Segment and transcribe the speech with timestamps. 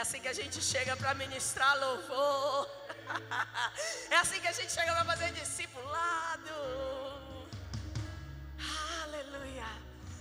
[0.00, 2.66] É assim que a gente chega para ministrar louvor.
[4.14, 6.54] É assim que a gente chega para fazer discipulado.
[9.02, 9.70] Aleluia.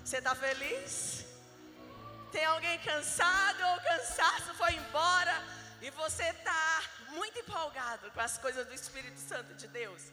[0.04, 1.26] Você está feliz?
[2.34, 5.36] Tem alguém cansado ou cansaço foi embora
[5.82, 10.12] e você está muito empolgado com as coisas do Espírito Santo de Deus.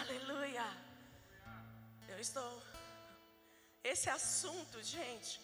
[0.00, 0.68] Aleluia.
[2.06, 2.62] Eu estou.
[3.82, 5.40] Esse assunto, gente,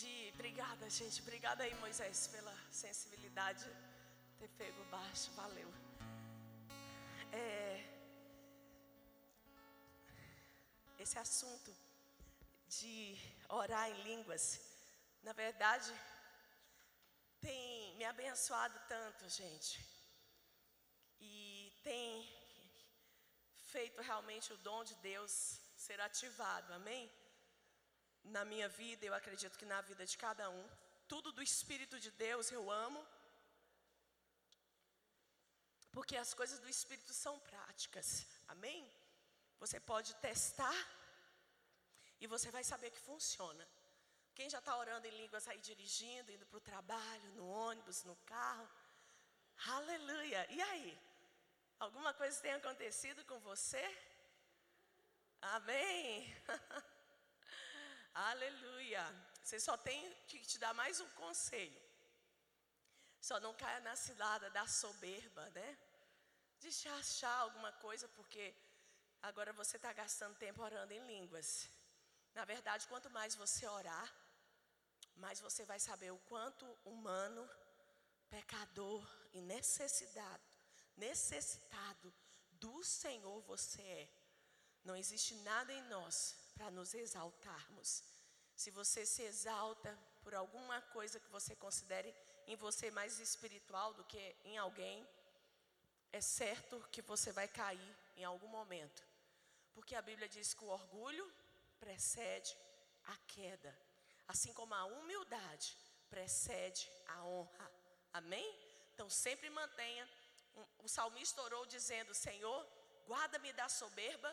[0.00, 0.30] de.
[0.34, 1.20] Obrigada, gente.
[1.20, 3.64] Obrigada aí, Moisés, pela sensibilidade.
[4.38, 5.30] Ter pego baixo.
[5.32, 5.70] Valeu.
[7.32, 7.92] É,
[10.98, 11.74] esse assunto
[12.68, 13.16] de
[13.48, 14.44] orar em línguas,
[15.22, 15.92] na verdade,
[17.40, 19.84] tem me abençoado tanto, gente.
[21.20, 22.06] E tem
[23.72, 27.10] feito realmente o dom de Deus ser ativado, amém?
[28.24, 30.68] Na minha vida, eu acredito que na vida de cada um.
[31.08, 33.06] Tudo do Espírito de Deus eu amo.
[35.92, 38.90] Porque as coisas do Espírito são práticas, amém?
[39.60, 40.74] Você pode testar
[42.20, 43.68] e você vai saber que funciona.
[44.34, 48.16] Quem já está orando em línguas aí dirigindo, indo para o trabalho, no ônibus, no
[48.24, 48.68] carro.
[49.66, 50.46] Aleluia.
[50.50, 50.98] E aí?
[51.78, 53.84] Alguma coisa tem acontecido com você?
[55.42, 56.34] Amém.
[59.42, 61.82] Você só tem que te dar mais um conselho.
[63.20, 65.78] Só não caia na cilada da soberba, né?
[66.58, 68.54] De se achar alguma coisa, porque
[69.22, 71.68] agora você está gastando tempo orando em línguas.
[72.34, 74.12] Na verdade, quanto mais você orar,
[75.16, 77.48] mais você vai saber o quanto humano,
[78.28, 80.42] pecador e necessitado,
[80.96, 82.12] necessitado
[82.52, 84.08] do Senhor você é.
[84.84, 88.02] Não existe nada em nós para nos exaltarmos.
[88.62, 89.90] Se você se exalta
[90.22, 92.14] por alguma coisa que você considere
[92.46, 95.04] em você mais espiritual do que em alguém,
[96.12, 99.02] é certo que você vai cair em algum momento.
[99.74, 101.26] Porque a Bíblia diz que o orgulho
[101.80, 102.56] precede
[103.06, 103.76] a queda,
[104.28, 105.76] assim como a humildade
[106.08, 107.68] precede a honra.
[108.12, 108.48] Amém?
[108.94, 110.08] Então sempre mantenha.
[110.78, 112.64] O salmista orou dizendo: Senhor,
[113.08, 114.30] guarda-me da soberba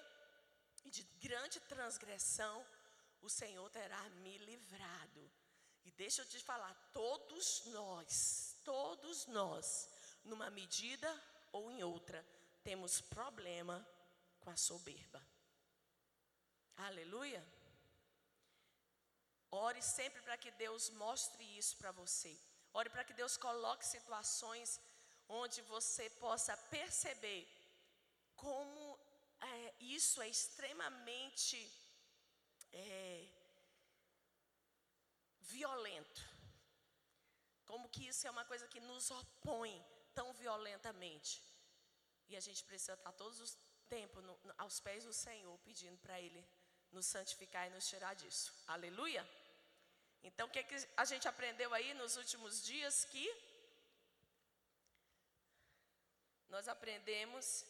[0.85, 2.63] e de grande transgressão,
[3.22, 5.31] o Senhor terá me livrado.
[5.85, 9.90] E deixa eu te falar, todos nós, todos nós,
[10.24, 11.09] numa medida
[11.52, 12.25] ou em outra,
[12.63, 13.85] temos problema
[14.40, 15.25] com a soberba.
[16.78, 17.46] Aleluia.
[19.51, 22.38] Ore sempre para que Deus mostre isso para você.
[22.74, 24.80] Ore para que Deus coloque situações
[25.28, 27.47] onde você possa perceber
[28.36, 29.00] como
[29.41, 31.57] é, isso é extremamente
[32.74, 33.28] é,
[35.41, 36.22] violento.
[37.66, 39.74] Como que isso é uma coisa que nos opõe
[40.13, 41.44] tão violentamente.
[42.28, 43.57] E a gente precisa estar todos os
[43.88, 46.47] tempos no, aos pés do Senhor, pedindo para Ele
[46.91, 48.53] nos santificar e nos tirar disso.
[48.68, 49.28] Aleluia?
[50.24, 53.06] Então, o que, que a gente aprendeu aí nos últimos dias?
[53.06, 53.25] Que
[56.50, 57.66] nós aprendemos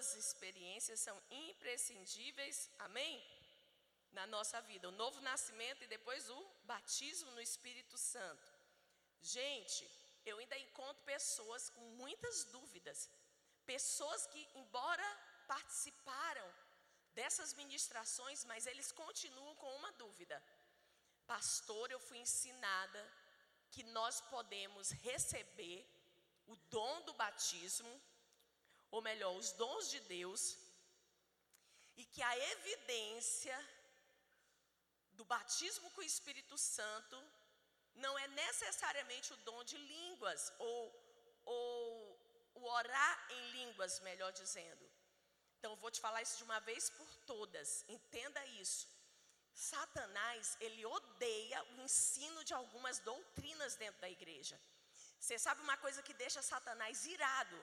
[0.00, 3.14] duas experiências são imprescindíveis, amém?
[4.18, 8.50] Na nossa vida: o novo nascimento e depois o batismo no Espírito Santo.
[9.20, 9.84] Gente,
[10.24, 13.10] eu ainda encontro pessoas com muitas dúvidas
[13.66, 15.06] Pessoas que, embora
[15.46, 16.48] participaram
[17.14, 20.42] dessas ministrações, mas eles continuam com uma dúvida.
[21.24, 23.02] Pastor, eu fui ensinada
[23.70, 25.78] que nós podemos receber
[26.48, 27.92] o dom do batismo,
[28.90, 30.58] ou melhor, os dons de Deus,
[31.96, 33.56] e que a evidência
[35.12, 37.16] do batismo com o Espírito Santo
[37.94, 40.82] não é necessariamente o dom de línguas ou,
[41.44, 42.20] ou
[42.54, 44.90] o orar em línguas, melhor dizendo.
[45.58, 47.84] Então, vou te falar isso de uma vez por todas.
[47.88, 48.88] Entenda isso.
[49.52, 54.58] Satanás, ele odeia o ensino de algumas doutrinas dentro da igreja.
[55.18, 57.58] Você sabe uma coisa que deixa Satanás irado?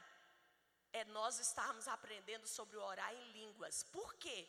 [0.99, 3.83] É nós estarmos aprendendo sobre orar em línguas.
[3.97, 4.39] Por quê?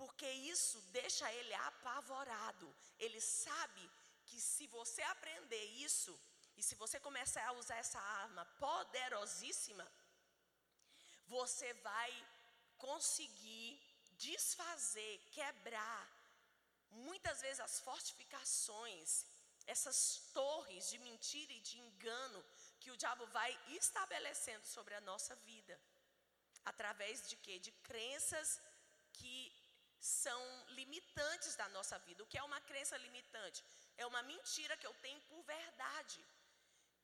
[0.00, 2.68] Porque isso deixa ele apavorado.
[2.98, 3.84] Ele sabe
[4.26, 6.12] que se você aprender isso,
[6.58, 9.86] e se você começar a usar essa arma poderosíssima,
[11.36, 12.12] você vai
[12.86, 13.68] conseguir
[14.28, 16.02] desfazer, quebrar
[16.90, 19.24] muitas vezes as fortificações
[19.74, 19.98] essas
[20.32, 22.44] torres de mentira e de engano
[22.80, 25.78] que o diabo vai estabelecendo sobre a nossa vida.
[26.64, 27.58] Através de quê?
[27.58, 28.60] De crenças
[29.18, 29.36] que
[30.00, 30.40] são
[30.80, 32.22] limitantes da nossa vida.
[32.22, 33.64] O que é uma crença limitante?
[33.96, 36.20] É uma mentira que eu tenho por verdade.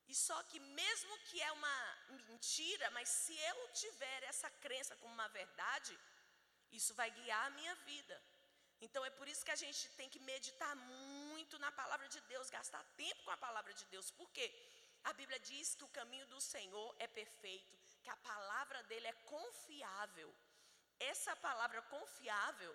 [0.06, 1.76] E só que mesmo que é uma
[2.08, 5.98] mentira, mas se eu tiver essa crença como uma verdade,
[6.70, 8.16] isso vai guiar a minha vida.
[8.80, 12.50] Então é por isso que a gente tem que meditar muito na palavra de Deus,
[12.50, 14.10] gastar tempo com a palavra de Deus.
[14.10, 14.48] Por quê?
[15.04, 19.12] A Bíblia diz que o caminho do Senhor é perfeito, que a palavra dele é
[19.34, 20.34] confiável.
[20.98, 22.74] Essa palavra confiável,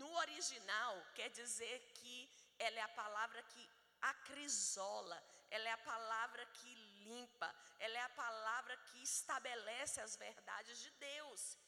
[0.00, 2.16] no original, quer dizer que
[2.58, 3.68] ela é a palavra que
[4.00, 5.18] acrisola,
[5.50, 6.74] ela é a palavra que
[7.08, 11.58] limpa, ela é a palavra que estabelece as verdades de Deus.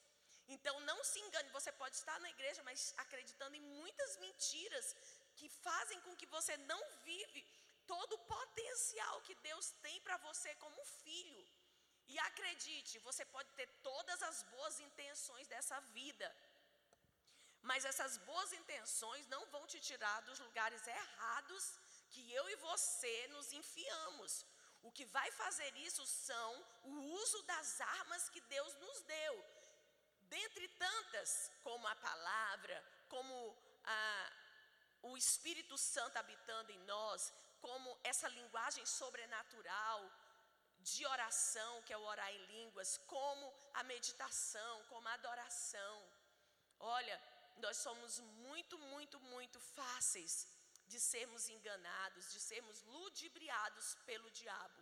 [0.48, 4.96] Então não se engane, você pode estar na igreja, mas acreditando em muitas mentiras
[5.34, 7.44] que fazem com que você não vive
[7.92, 11.44] todo o potencial que Deus tem para você como filho.
[12.12, 16.28] E acredite, você pode ter todas as boas intenções dessa vida,
[17.70, 21.64] mas essas boas intenções não vão te tirar dos lugares errados
[22.10, 24.44] que eu e você nos enfiamos.
[24.84, 26.50] O que vai fazer isso são
[26.84, 26.92] o
[27.22, 29.34] uso das armas que Deus nos deu.
[30.36, 32.76] Dentre tantas, como a palavra,
[33.08, 33.34] como
[33.84, 34.32] a,
[35.02, 37.32] o Espírito Santo habitando em nós,
[37.66, 40.00] como essa linguagem sobrenatural
[40.90, 43.44] de oração, que é o orar em línguas, como
[43.80, 45.96] a meditação, como a adoração.
[46.78, 47.16] Olha,
[47.64, 50.34] nós somos muito, muito, muito fáceis
[50.92, 54.80] de sermos enganados, de sermos ludibriados pelo diabo.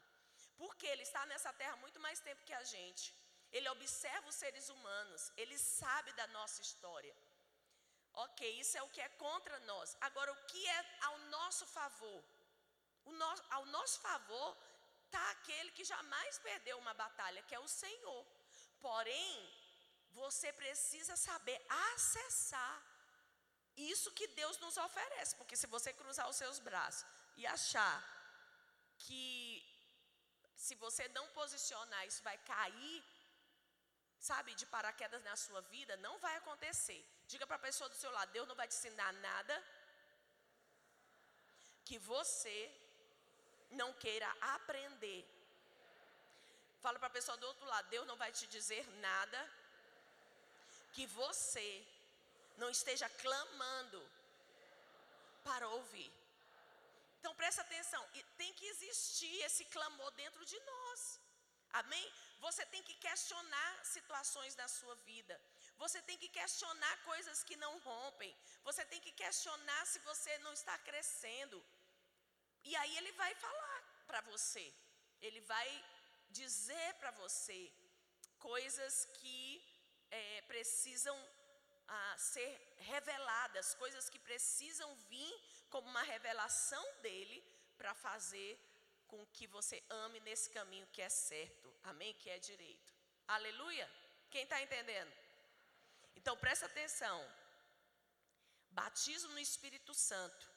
[0.60, 3.06] Porque ele está nessa terra muito mais tempo que a gente.
[3.56, 7.14] Ele observa os seres humanos, ele sabe da nossa história.
[8.24, 9.96] Ok, isso é o que é contra nós.
[10.08, 12.20] Agora, o que é ao nosso favor?
[13.06, 14.56] No, ao nosso favor
[15.04, 18.26] está aquele que jamais perdeu uma batalha, que é o Senhor.
[18.80, 19.32] Porém,
[20.12, 22.82] você precisa saber acessar
[23.76, 25.36] isso que Deus nos oferece.
[25.36, 27.06] Porque se você cruzar os seus braços
[27.36, 27.96] e achar
[28.98, 29.62] que
[30.56, 33.04] se você não posicionar, isso vai cair
[34.30, 37.00] sabe, de paraquedas na sua vida, não vai acontecer.
[37.32, 39.54] Diga para a pessoa do seu lado: Deus não vai te ensinar nada
[41.84, 42.56] que você
[43.70, 45.24] não queira aprender.
[46.80, 49.50] Fala para a pessoa do outro lado: Deus não vai te dizer nada
[50.92, 51.86] que você
[52.56, 54.00] não esteja clamando
[55.42, 56.12] para ouvir.
[57.18, 58.02] Então presta atenção,
[58.36, 61.20] tem que existir esse clamor dentro de nós.
[61.72, 62.12] Amém?
[62.40, 65.40] Você tem que questionar situações da sua vida.
[65.76, 68.36] Você tem que questionar coisas que não rompem.
[68.62, 71.64] Você tem que questionar se você não está crescendo.
[72.64, 74.72] E aí ele vai falar para você.
[75.20, 75.68] Ele vai
[76.30, 77.72] dizer para você
[78.38, 79.62] coisas que
[80.10, 81.16] é, precisam
[81.88, 85.34] ah, ser reveladas, coisas que precisam vir
[85.70, 87.42] como uma revelação dele
[87.76, 88.58] para fazer
[89.08, 92.12] com que você ame nesse caminho que é certo, amém?
[92.14, 92.92] Que é direito.
[93.28, 93.90] Aleluia?
[94.30, 95.12] Quem está entendendo?
[96.16, 97.18] Então presta atenção.
[98.70, 100.53] Batismo no Espírito Santo.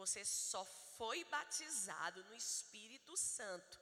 [0.00, 0.64] Você só
[0.96, 3.78] foi batizado no Espírito Santo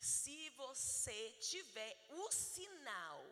[0.00, 1.18] se você
[1.50, 3.24] tiver o sinal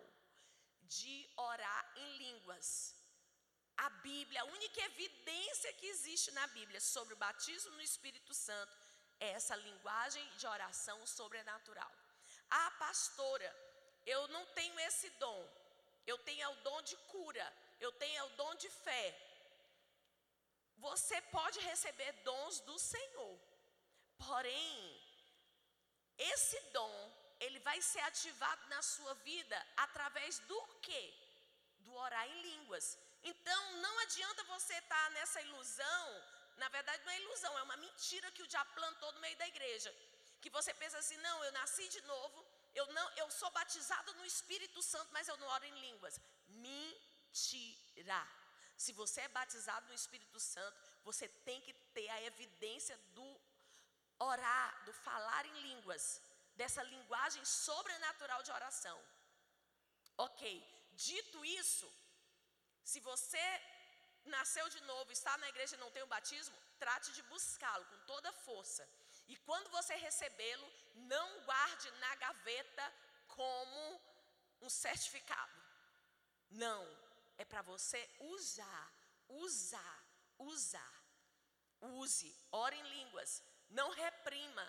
[0.83, 2.95] de orar em línguas.
[3.77, 8.77] A Bíblia, a única evidência que existe na Bíblia sobre o batismo no Espírito Santo
[9.19, 11.93] é essa linguagem de oração sobrenatural.
[12.49, 13.51] Ah, pastora,
[14.07, 15.43] eu não tenho esse dom.
[16.07, 17.47] Eu tenho o dom de cura,
[17.81, 19.26] eu tenho o dom de fé.
[20.77, 23.39] Você pode receber dons do Senhor.
[24.19, 25.03] Porém,
[26.17, 31.15] esse dom, ele vai ser ativado na sua vida através do quê?
[31.81, 32.99] Do orar em línguas.
[33.23, 37.77] Então, não adianta você estar tá nessa ilusão na verdade, não é ilusão, é uma
[37.77, 39.95] mentira que o diabo plantou no meio da igreja.
[40.41, 44.25] Que você pensa assim: não, eu nasci de novo, eu, não, eu sou batizado no
[44.25, 46.21] Espírito Santo, mas eu não oro em línguas.
[46.49, 48.27] Mentira.
[48.77, 53.41] Se você é batizado no Espírito Santo, você tem que ter a evidência do
[54.19, 56.21] orar, do falar em línguas,
[56.55, 58.99] dessa linguagem sobrenatural de oração.
[60.19, 60.43] Ok,
[60.93, 61.89] dito isso,
[62.83, 63.45] se você
[64.25, 67.99] nasceu de novo, está na igreja e não tem o batismo, trate de buscá-lo com
[68.07, 68.89] toda força.
[69.29, 72.95] E quando você recebê-lo, não guarde na gaveta
[73.29, 74.01] como
[74.63, 75.53] um certificado.
[76.51, 76.83] Não,
[77.39, 78.93] é para você usar,
[79.29, 80.05] usar,
[80.39, 80.95] usar.
[81.81, 84.67] use, ore em línguas, não reprima.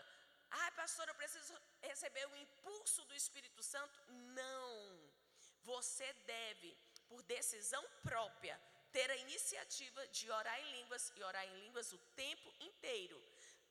[0.49, 3.99] Ah, pastor, eu preciso receber o impulso do Espírito Santo.
[4.39, 5.11] Não.
[5.63, 6.77] Você deve,
[7.09, 8.59] por decisão própria,
[8.91, 13.21] ter a iniciativa de orar em línguas e orar em línguas o tempo inteiro.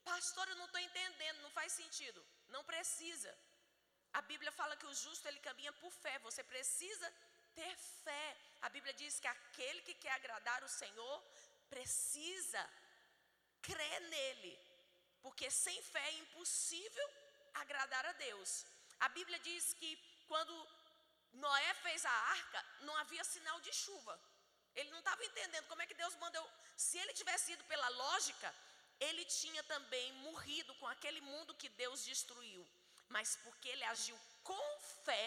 [0.04, 2.24] Pastor, eu não estou entendendo, não faz sentido.
[2.48, 3.36] Não precisa.
[4.12, 6.18] A Bíblia fala que o justo ele caminha por fé.
[6.20, 7.12] Você precisa
[7.58, 8.26] ter fé.
[8.66, 11.16] A Bíblia diz que aquele que quer agradar o Senhor
[11.74, 12.62] precisa
[13.62, 14.54] crer nele.
[15.24, 17.08] Porque sem fé é impossível
[17.62, 18.50] agradar a Deus.
[19.00, 19.90] A Bíblia diz que
[20.28, 20.54] quando
[21.44, 24.14] Noé fez a arca, não havia sinal de chuva.
[24.74, 26.46] Ele não estava entendendo como é que Deus mandou.
[26.76, 28.54] Se ele tivesse ido pela lógica,
[29.00, 32.66] ele tinha também morrido com aquele mundo que Deus destruiu.
[33.08, 35.26] Mas porque ele agiu com fé,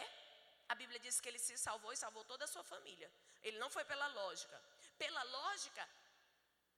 [0.70, 3.12] a Bíblia diz que ele se salvou e salvou toda a sua família.
[3.42, 4.58] Ele não foi pela lógica.
[4.98, 5.84] Pela lógica,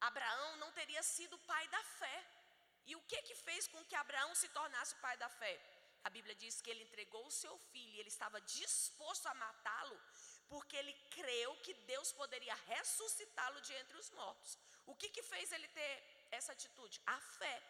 [0.10, 2.18] Abraão não teria sido pai da fé.
[2.86, 5.54] E o que que fez com que Abraão se tornasse pai da fé?
[6.04, 10.02] A Bíblia diz que ele entregou o seu filho, ele estava disposto a matá-lo,
[10.50, 14.58] porque ele creu que Deus poderia ressuscitá-lo de entre os mortos.
[14.88, 17.00] O que que fez ele ter essa atitude?
[17.06, 17.62] A fé.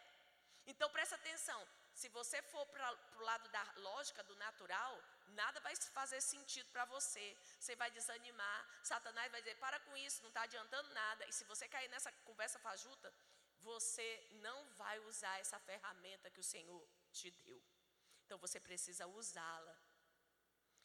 [0.66, 5.75] Então presta atenção, se você for para o lado da lógica, do natural, nada vai
[5.75, 7.38] fazer sentido para você.
[7.60, 11.25] Você vai desanimar, Satanás vai dizer: para com isso, não está adiantando nada.
[11.27, 13.13] E se você cair nessa conversa fajuta,
[13.62, 17.62] você não vai usar essa ferramenta que o Senhor te deu.
[18.25, 19.77] Então você precisa usá-la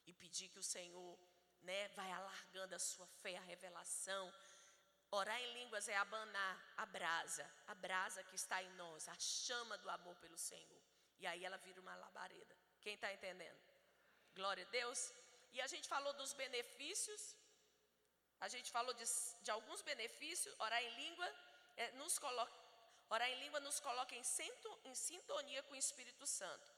[0.07, 1.19] e pedir que o Senhor,
[1.63, 4.33] né, vai alargando a sua fé, a revelação.
[5.11, 9.79] Orar em línguas é abanar a brasa, a brasa que está em nós, a chama
[9.79, 10.86] do amor pelo Senhor.
[11.21, 12.57] E aí ela vira uma labareda.
[12.81, 13.59] Quem está entendendo?
[14.35, 15.13] Glória a Deus.
[15.53, 17.35] E a gente falou dos benefícios.
[18.41, 19.05] A gente falou de,
[19.43, 20.55] de alguns benefícios.
[20.59, 21.29] Orar em língua
[21.77, 22.53] é, nos coloca,
[23.09, 24.23] orar em língua nos coloca em,
[24.85, 26.71] em sintonia com o Espírito Santo.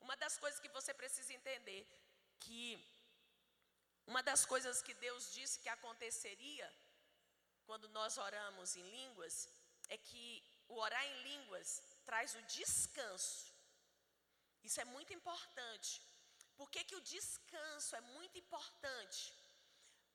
[0.00, 1.86] Uma das coisas que você precisa entender
[2.40, 2.64] que
[4.06, 6.68] uma das coisas que Deus disse que aconteceria
[7.66, 9.48] quando nós oramos em línguas
[9.88, 13.51] é que o orar em línguas traz o descanso
[14.62, 16.02] isso é muito importante.
[16.56, 19.34] Por que, que o descanso é muito importante?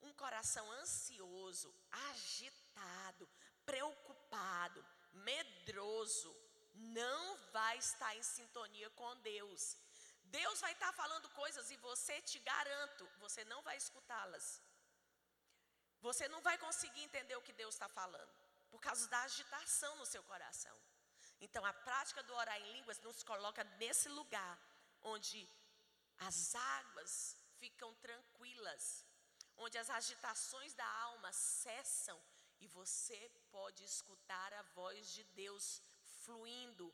[0.01, 3.27] Um coração ansioso, agitado,
[3.65, 6.35] preocupado, medroso,
[6.75, 9.75] não vai estar em sintonia com Deus.
[10.25, 14.61] Deus vai estar falando coisas e você, te garanto, você não vai escutá-las.
[16.01, 18.29] Você não vai conseguir entender o que Deus está falando,
[18.69, 20.77] por causa da agitação no seu coração.
[21.39, 24.59] Então, a prática do orar em línguas nos coloca nesse lugar
[25.01, 25.47] onde
[26.19, 29.05] as águas ficam tranquilas,
[29.57, 32.19] onde as agitações da alma cessam
[32.59, 35.81] e você pode escutar a voz de Deus
[36.23, 36.93] fluindo,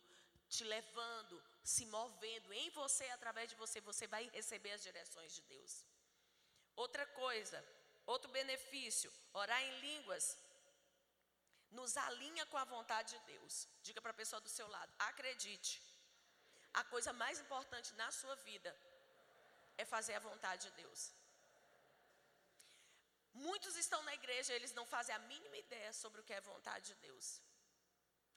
[0.49, 5.41] te levando, se movendo em você, através de você, você vai receber as direções de
[5.43, 5.85] Deus.
[6.75, 7.63] Outra coisa,
[8.05, 10.37] outro benefício, orar em línguas
[11.79, 13.67] nos alinha com a vontade de Deus.
[13.81, 15.73] Diga para a pessoa do seu lado: acredite.
[16.73, 18.71] A coisa mais importante na sua vida
[19.77, 21.01] é fazer a vontade de Deus.
[23.33, 26.87] Muitos estão na igreja, eles não fazem a mínima ideia sobre o que é vontade
[26.91, 27.41] de Deus.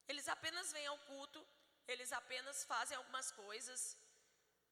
[0.08, 1.40] Eles apenas vêm ao culto,
[1.86, 3.96] eles apenas fazem algumas coisas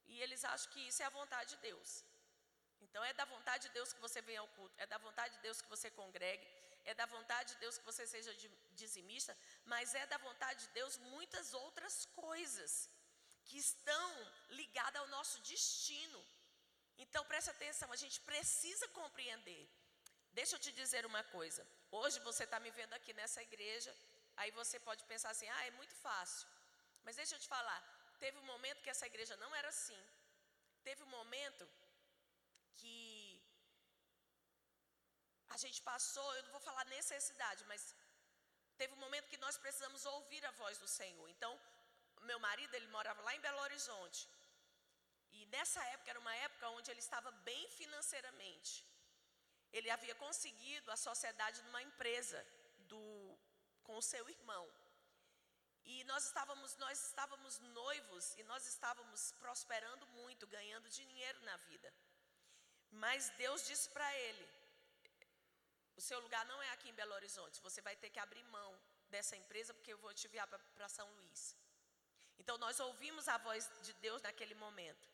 [0.06, 2.04] e eles acham que isso é a vontade de Deus.
[2.80, 5.42] Então é da vontade de Deus que você venha ao culto, é da vontade de
[5.42, 6.47] Deus que você congregue,
[6.85, 8.33] é da vontade de Deus que você seja
[8.83, 9.37] dizimista,
[9.73, 12.73] mas é da vontade de Deus muitas outras coisas
[13.47, 14.07] que estão
[14.61, 16.21] ligadas ao nosso destino.
[17.05, 19.62] Então preste atenção, a gente precisa compreender.
[20.33, 21.67] Deixa eu te dizer uma coisa.
[21.91, 23.93] Hoje você está me vendo aqui nessa igreja,
[24.37, 26.49] aí você pode pensar assim: ah, é muito fácil.
[27.05, 27.81] Mas deixa eu te falar,
[28.19, 30.00] teve um momento que essa igreja não era assim.
[30.83, 31.69] Teve um momento
[32.81, 32.97] que
[35.54, 37.82] a gente passou, eu não vou falar necessidade, mas
[38.80, 41.28] teve um momento que nós precisamos ouvir a voz do Senhor.
[41.34, 41.52] Então,
[42.30, 44.23] meu marido, ele morava lá em Belo Horizonte.
[45.37, 48.73] E nessa época era uma época onde ele estava bem financeiramente.
[49.76, 52.40] Ele havia conseguido a sociedade numa empresa
[52.92, 53.02] do
[53.87, 54.66] com o seu irmão.
[55.92, 61.92] E nós estávamos, nós estávamos noivos e nós estávamos prosperando muito, ganhando dinheiro na vida.
[62.90, 64.49] Mas Deus disse para ele:
[65.97, 67.61] o seu lugar não é aqui em Belo Horizonte.
[67.63, 68.71] Você vai ter que abrir mão
[69.11, 71.57] dessa empresa porque eu vou te enviar para São Luís.
[72.39, 75.09] Então nós ouvimos a voz de Deus naquele momento.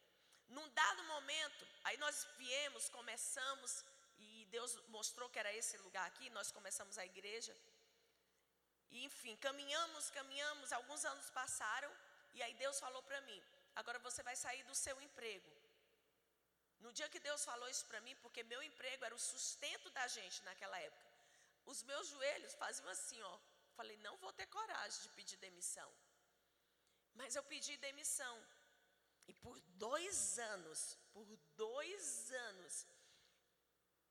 [0.49, 3.85] Num dado momento, aí nós viemos, começamos,
[4.19, 7.57] e Deus mostrou que era esse lugar aqui, nós começamos a igreja.
[8.91, 11.93] E, enfim, caminhamos, caminhamos, alguns anos passaram,
[12.35, 13.43] e aí Deus falou para mim:
[13.77, 15.60] agora você vai sair do seu emprego.
[16.81, 20.07] No dia que Deus falou isso para mim, porque meu emprego era o sustento da
[20.09, 21.11] gente naquela época,
[21.67, 23.39] os meus joelhos faziam assim, ó.
[23.79, 25.91] Falei, não vou ter coragem de pedir demissão.
[27.15, 28.35] Mas eu pedi demissão.
[29.29, 32.87] E por dois anos, por dois anos,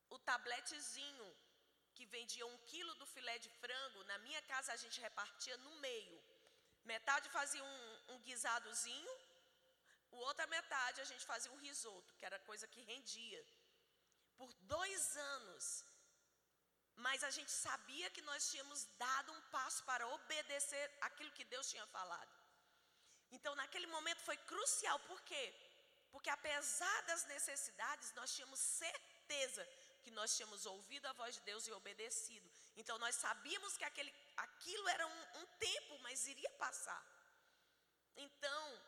[0.09, 1.27] o tabletezinho
[1.95, 5.71] que vendia um quilo do filé de frango, na minha casa a gente repartia no
[5.87, 6.17] meio.
[6.85, 9.13] Metade fazia um, um guisadozinho,
[10.11, 13.41] o outra metade a gente fazia um risoto, que era coisa que rendia.
[14.37, 15.85] Por dois anos.
[16.95, 21.69] Mas a gente sabia que nós tínhamos dado um passo para obedecer aquilo que Deus
[21.69, 22.33] tinha falado.
[23.31, 25.45] Então, naquele momento foi crucial, por quê?
[26.11, 29.63] Porque apesar das necessidades, nós tínhamos certeza
[30.03, 32.49] que nós tínhamos ouvido a voz de Deus e obedecido.
[32.75, 37.03] Então nós sabíamos que aquele, aquilo era um, um tempo, mas iria passar.
[38.15, 38.81] Então,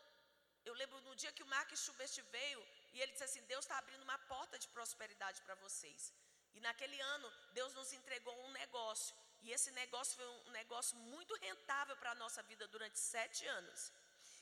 [0.65, 2.61] eu lembro no dia que o Mark Schubert veio
[2.93, 6.13] e ele disse assim: Deus está abrindo uma porta de prosperidade para vocês.
[6.53, 9.15] E naquele ano, Deus nos entregou um negócio.
[9.43, 13.91] E esse negócio foi um negócio muito rentável para a nossa vida durante sete anos.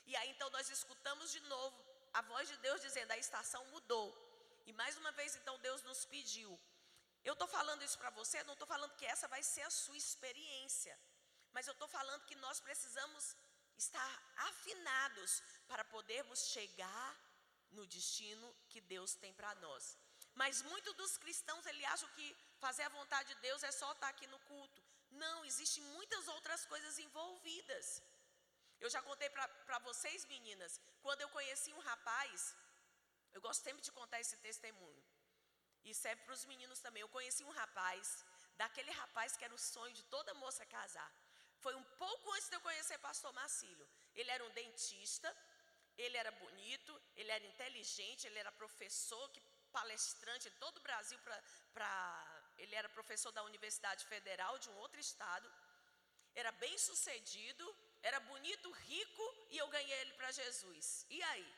[0.06, 1.78] E aí então nós escutamos de novo
[2.12, 4.08] a voz de Deus dizendo: a estação mudou.
[4.66, 6.58] E mais uma vez então Deus nos pediu
[7.24, 9.96] eu estou falando isso para você, não estou falando que essa vai ser a sua
[9.96, 10.98] experiência,
[11.52, 13.36] mas eu estou falando que nós precisamos
[13.84, 14.14] estar
[14.50, 15.32] afinados
[15.70, 17.10] para podermos chegar
[17.76, 19.84] no destino que Deus tem para nós.
[20.40, 22.26] Mas muitos dos cristãos ele acham que
[22.64, 24.82] fazer a vontade de Deus é só estar aqui no culto.
[25.24, 27.86] Não, existem muitas outras coisas envolvidas.
[28.84, 32.54] Eu já contei para vocês, meninas, quando eu conheci um rapaz,
[33.32, 35.02] eu gosto sempre de contar esse testemunho.
[35.84, 37.02] E serve para os meninos também.
[37.02, 38.24] Eu conheci um rapaz,
[38.56, 41.10] daquele rapaz que era o sonho de toda moça casar.
[41.64, 43.86] Foi um pouco antes de eu conhecer pastor Marcílio.
[44.14, 45.28] Ele era um dentista,
[45.96, 51.18] ele era bonito, ele era inteligente, ele era professor, que palestrante em todo o Brasil
[51.74, 51.86] para
[52.58, 55.50] ele era professor da Universidade Federal de um outro estado.
[56.34, 57.64] Era bem sucedido,
[58.02, 61.06] era bonito, rico e eu ganhei ele para Jesus.
[61.08, 61.48] E aí?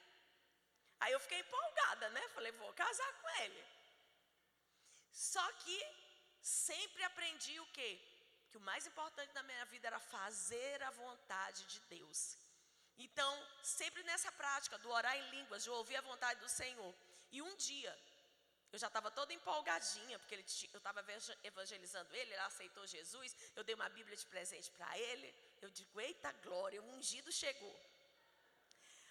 [1.00, 2.28] Aí eu fiquei empolgada, né?
[2.28, 3.64] Falei, vou casar com ele.
[5.10, 5.76] Só que
[6.40, 7.90] sempre aprendi o quê?
[8.52, 12.36] Que o mais importante na minha vida era fazer a vontade de Deus.
[12.98, 16.94] Então, sempre nessa prática do orar em línguas, de ouvir a vontade do Senhor.
[17.30, 17.92] E um dia,
[18.72, 21.04] eu já estava toda empolgadinha, porque ele, eu estava
[21.42, 25.34] evangelizando ele, ele aceitou Jesus, eu dei uma Bíblia de presente para ele.
[25.62, 27.76] Eu digo, eita glória, o ungido chegou.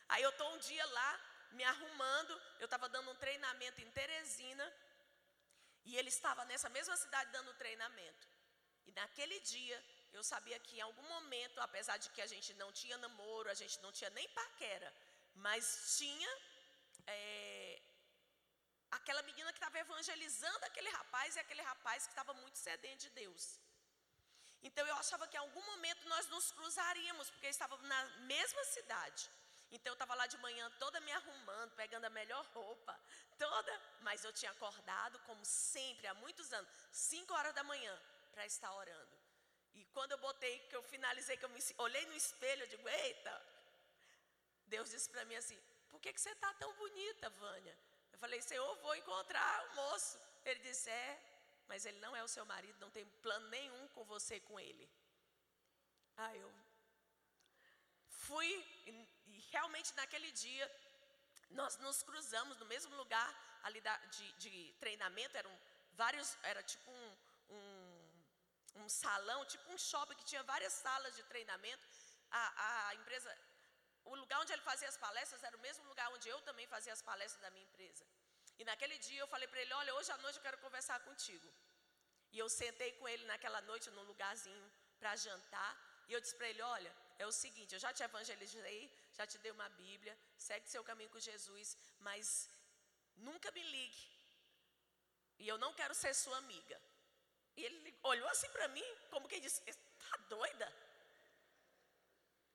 [0.10, 1.12] Aí eu estou um dia lá,
[1.52, 4.72] me arrumando, eu estava dando um treinamento em Teresina,
[5.84, 8.31] e ele estava nessa mesma cidade dando treinamento.
[8.88, 9.78] E naquele dia,
[10.14, 13.54] eu sabia que em algum momento, apesar de que a gente não tinha namoro, a
[13.62, 14.94] gente não tinha nem paquera,
[15.36, 16.32] mas tinha
[17.08, 17.82] é,
[18.92, 23.10] aquela menina que estava evangelizando aquele rapaz e aquele rapaz que estava muito sedente de
[23.22, 23.60] Deus.
[24.64, 29.30] Então eu achava que em algum momento nós nos cruzaríamos, porque estávamos na mesma cidade.
[29.72, 33.00] Então eu estava lá de manhã toda me arrumando, pegando a melhor roupa,
[33.38, 37.98] toda, mas eu tinha acordado, como sempre, há muitos anos, 5 horas da manhã,
[38.34, 39.18] para estar orando.
[39.74, 42.88] E quando eu botei, que eu finalizei, que eu me, olhei no espelho, eu digo,
[42.90, 43.34] eita,
[44.68, 47.78] Deus disse para mim assim, por que, que você está tão bonita, Vânia?
[48.12, 50.20] Eu falei, Senhor, vou encontrar o moço.
[50.46, 51.10] Ele disse, é,
[51.68, 54.90] mas ele não é o seu marido, não tem plano nenhum com você com ele.
[56.18, 56.52] Aí eu
[58.10, 58.50] fui,
[59.28, 60.66] e realmente naquele dia,
[61.52, 63.30] nós nos cruzamos no mesmo lugar
[63.64, 65.54] ali da, de, de, treinamento, eram
[65.94, 67.18] vários, era tipo um,
[68.76, 71.84] um, salão, tipo um shopping que tinha várias salas de treinamento.
[72.32, 73.30] A, a empresa,
[74.06, 76.94] o lugar onde ele fazia as palestras era o mesmo lugar onde eu também fazia
[76.94, 78.06] as palestras da minha empresa.
[78.60, 81.50] E naquele dia eu falei para ele, olha, hoje à noite eu quero conversar contigo.
[82.32, 85.72] E eu sentei com ele naquela noite num lugarzinho para jantar.
[86.08, 88.82] E eu disse para ele, olha, é o seguinte, eu já te evangelizei,
[89.18, 92.50] já te dei uma Bíblia, segue seu caminho com Jesus, mas
[93.16, 94.06] nunca me ligue.
[95.40, 96.80] E eu não quero ser sua amiga.
[97.58, 100.74] E ele olhou assim para mim, como quem disse: Está doida?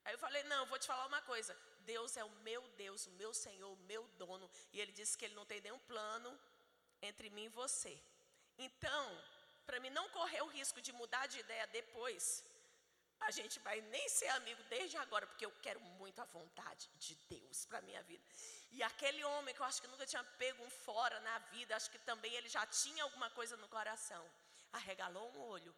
[0.05, 1.57] Aí eu falei: Não, vou te falar uma coisa.
[1.81, 4.51] Deus é o meu Deus, o meu Senhor, o meu dono.
[4.73, 6.31] E ele disse que ele não tem nenhum plano
[7.01, 7.97] entre mim e você.
[8.59, 9.25] Então,
[9.67, 12.45] para mim não correr o risco de mudar de ideia depois,
[13.21, 17.15] a gente vai nem ser amigo desde agora, porque eu quero muito a vontade de
[17.29, 18.25] Deus para minha vida.
[18.71, 21.91] E aquele homem que eu acho que nunca tinha pego um fora na vida, acho
[21.91, 24.25] que também ele já tinha alguma coisa no coração.
[24.73, 25.75] Arregalou um olho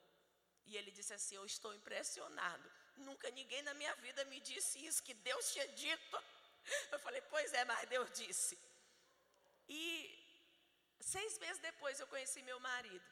[0.66, 2.70] E ele disse assim: Eu estou impressionado.
[2.96, 6.24] Nunca ninguém na minha vida me disse isso, que Deus tinha dito.
[6.92, 8.59] Eu falei: Pois é, mas Deus disse.
[9.68, 9.83] E
[11.01, 13.09] seis meses depois eu conheci meu marido.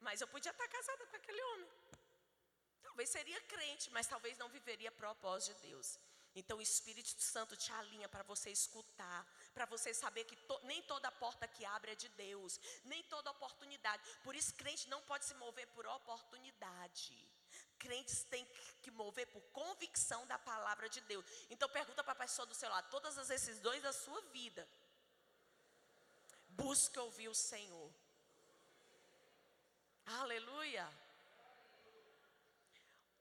[0.00, 1.70] Mas eu podia estar casada com aquele homem.
[2.82, 5.98] Talvez seria crente, mas talvez não viveria propósito de Deus.
[6.34, 10.80] Então o Espírito Santo te alinha para você escutar, para você saber que to, nem
[10.82, 14.02] toda porta que abre é de Deus, nem toda oportunidade.
[14.22, 17.28] Por isso, crente não pode se mover por oportunidade.
[17.78, 18.46] Crentes têm
[18.82, 21.24] que mover por convicção da palavra de Deus.
[21.50, 24.68] Então pergunta para a pessoa do seu lado, todas as decisões da sua vida.
[26.50, 27.90] Busque ouvir o Senhor.
[30.06, 30.88] Aleluia.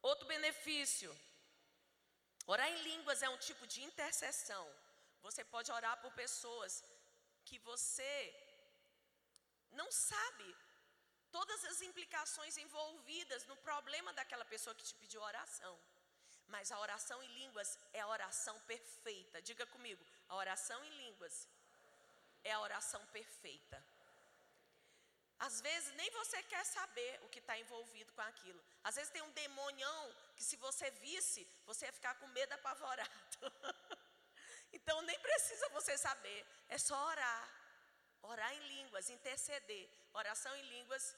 [0.01, 1.15] Outro benefício
[2.53, 4.65] Orar em línguas é um tipo de intercessão.
[5.25, 6.83] Você pode orar por pessoas
[7.47, 8.11] que você
[9.79, 10.47] não sabe
[11.31, 15.75] todas as implicações envolvidas no problema daquela pessoa que te pediu oração.
[16.47, 19.43] Mas a oração em línguas é a oração perfeita.
[19.49, 21.47] Diga comigo, a oração em línguas
[22.43, 23.77] é a oração perfeita.
[25.39, 28.61] Às vezes nem você quer saber o que está envolvido com aquilo.
[28.83, 33.37] Às vezes tem um demonião que se você visse, você ia ficar com medo apavorado.
[34.73, 37.49] então nem precisa você saber, é só orar.
[38.21, 39.89] Orar em línguas, interceder.
[40.13, 41.15] Oração em línguas,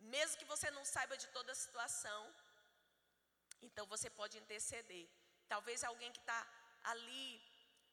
[0.00, 2.34] mesmo que você não saiba de toda a situação,
[3.62, 5.06] então você pode interceder.
[5.48, 6.46] Talvez alguém que está
[6.84, 7.42] ali,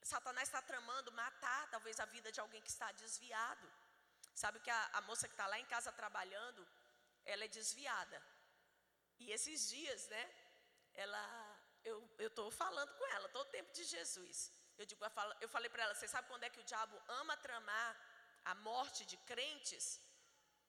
[0.02, 3.68] Satanás está tramando matar, talvez a vida de alguém que está desviado.
[4.42, 6.62] Sabe que a, a moça que está lá em casa trabalhando,
[7.34, 8.18] ela é desviada.
[9.22, 10.24] E esses dias, né?
[11.04, 11.24] Ela,
[11.84, 14.38] eu estou falando com ela todo tempo de Jesus.
[14.78, 16.96] Eu digo, eu, falo, eu falei para ela, você sabe quando é que o diabo
[17.22, 17.92] ama tramar
[18.46, 19.86] a morte de crentes?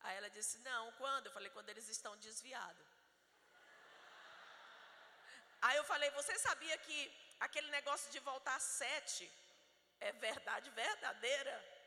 [0.01, 1.27] Aí ela disse, não, quando?
[1.27, 2.87] Eu falei, quando eles estão desviados.
[5.61, 6.99] Aí eu falei, você sabia que
[7.47, 9.31] aquele negócio de voltar sete
[10.01, 11.78] é verdade verdadeira?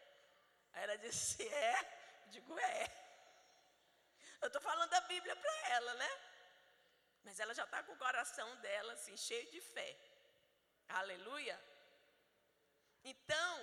[0.73, 2.27] Aí ela disse: É?
[2.27, 3.01] Digo: É.
[4.41, 6.11] Eu estou falando da Bíblia para ela, né?
[7.23, 9.89] Mas ela já está com o coração dela assim, cheio de fé.
[10.89, 11.57] Aleluia.
[13.03, 13.53] Então,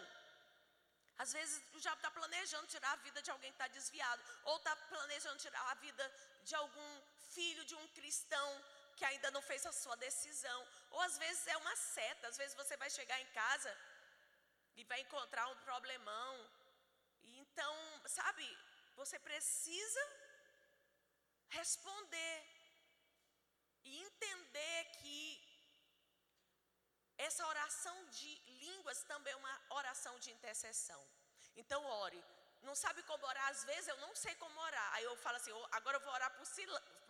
[1.18, 4.56] às vezes o diabo está planejando tirar a vida de alguém que está desviado, ou
[4.56, 6.04] está planejando tirar a vida
[6.44, 7.02] de algum
[7.34, 8.64] filho de um cristão
[8.96, 12.54] que ainda não fez a sua decisão, ou às vezes é uma seta, às vezes
[12.54, 13.76] você vai chegar em casa
[14.76, 16.50] e vai encontrar um problemão,
[17.58, 18.46] então, sabe,
[18.94, 20.02] você precisa
[21.48, 22.36] responder
[23.82, 25.20] e entender que
[27.26, 28.32] essa oração de
[28.64, 31.02] línguas também é uma oração de intercessão.
[31.56, 32.24] Então, ore.
[32.62, 33.48] Não sabe como orar?
[33.48, 34.94] Às vezes eu não sei como orar.
[34.94, 36.42] Aí eu falo assim: agora eu vou orar para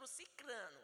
[0.04, 0.82] o ciclano.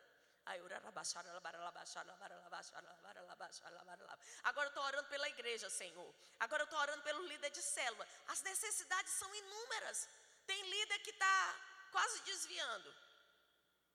[4.42, 6.14] Agora eu estou orando pela igreja, Senhor.
[6.40, 8.06] Agora eu estou orando pelo líder de célula.
[8.28, 10.08] As necessidades são inúmeras.
[10.46, 12.94] Tem líder que está quase desviando.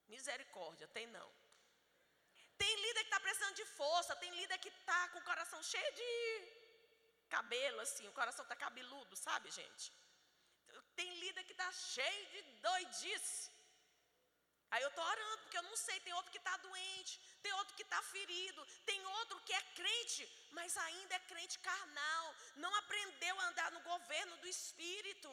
[0.07, 1.31] Misericórdia, tem não.
[2.57, 4.15] Tem líder que está precisando de força.
[4.15, 6.09] Tem líder que está com o coração cheio de
[7.29, 8.07] cabelo, assim.
[8.07, 9.93] O coração está cabeludo, sabe, gente?
[10.95, 13.51] Tem líder que está cheio de doidice.
[14.71, 17.75] Aí eu estou orando, porque eu não sei, tem outro que está doente, tem outro
[17.75, 23.39] que está ferido, tem outro que é crente, mas ainda é crente carnal, não aprendeu
[23.39, 25.31] a andar no governo do Espírito.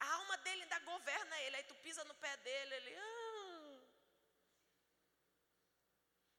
[0.00, 2.96] A alma dele ainda governa ele, aí tu pisa no pé dele, ele.
[2.96, 3.46] Ah.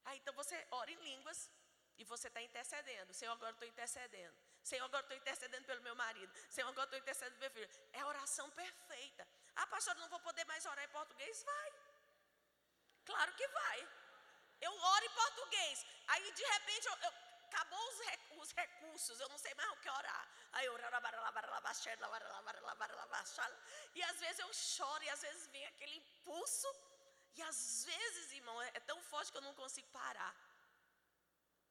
[0.06, 1.52] Aí então você ora em línguas
[1.98, 3.14] e você está intercedendo.
[3.14, 4.38] Senhor, agora estou intercedendo.
[4.64, 6.32] Senhor, agora estou intercedendo pelo meu marido.
[6.50, 7.90] Senhor, agora estou intercedendo pelo meu filho.
[7.94, 9.28] É a oração perfeita.
[9.56, 11.44] Ah, pastor, não vou poder mais orar em português?
[11.44, 11.74] Vai.
[13.10, 13.80] Claro que vai.
[14.68, 15.86] Eu oro em português.
[16.08, 17.14] Aí de repente eu, eu
[17.48, 18.00] acabou os,
[18.42, 20.26] os, recursos, eu não sei mais o que orar.
[20.54, 20.78] Aí eu
[23.98, 26.68] e às vezes eu choro e às vezes vem aquele impulso
[27.36, 30.36] e às vezes, irmão, é, é tão forte que eu não consigo parar.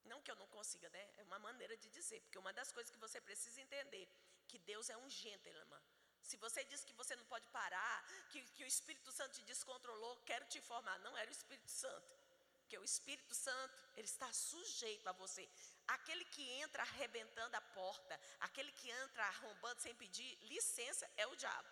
[0.05, 1.05] Não que eu não consiga, né?
[1.17, 4.09] É uma maneira de dizer, porque uma das coisas que você precisa entender
[4.49, 5.83] que Deus é um gentleman.
[6.31, 7.97] Se você diz que você não pode parar,
[8.31, 12.13] que, que o Espírito Santo te descontrolou, quero te informar, não era o Espírito Santo.
[12.61, 15.49] Porque o Espírito Santo, ele está sujeito a você.
[15.87, 21.37] Aquele que entra arrebentando a porta, aquele que entra arrombando sem pedir licença, é o
[21.37, 21.69] diabo.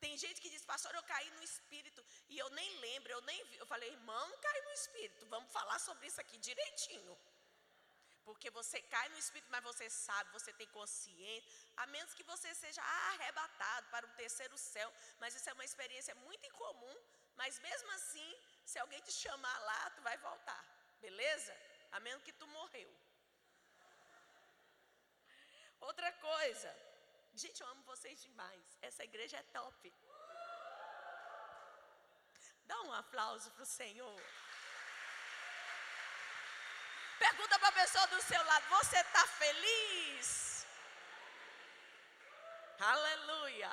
[0.00, 3.44] Tem gente que diz, pastor, eu caí no espírito e eu nem lembro, eu nem
[3.44, 3.56] vi.
[3.58, 7.16] Eu falei, irmão, cai no espírito, vamos falar sobre isso aqui direitinho.
[8.24, 12.54] Porque você cai no espírito, mas você sabe, você tem consciência, a menos que você
[12.54, 14.92] seja arrebatado para o terceiro céu.
[15.18, 16.96] Mas isso é uma experiência muito incomum
[17.34, 18.30] Mas mesmo assim,
[18.64, 20.64] se alguém te chamar lá, tu vai voltar.
[21.00, 21.54] Beleza?
[21.92, 22.90] A menos que tu morreu.
[25.80, 26.70] Outra coisa.
[27.34, 28.78] Gente, eu amo vocês demais.
[28.82, 29.92] Essa igreja é top.
[32.64, 34.22] Dá um aplauso para o Senhor.
[37.26, 40.66] Pergunta para a pessoa do seu lado: Você está feliz?
[42.92, 43.72] Aleluia.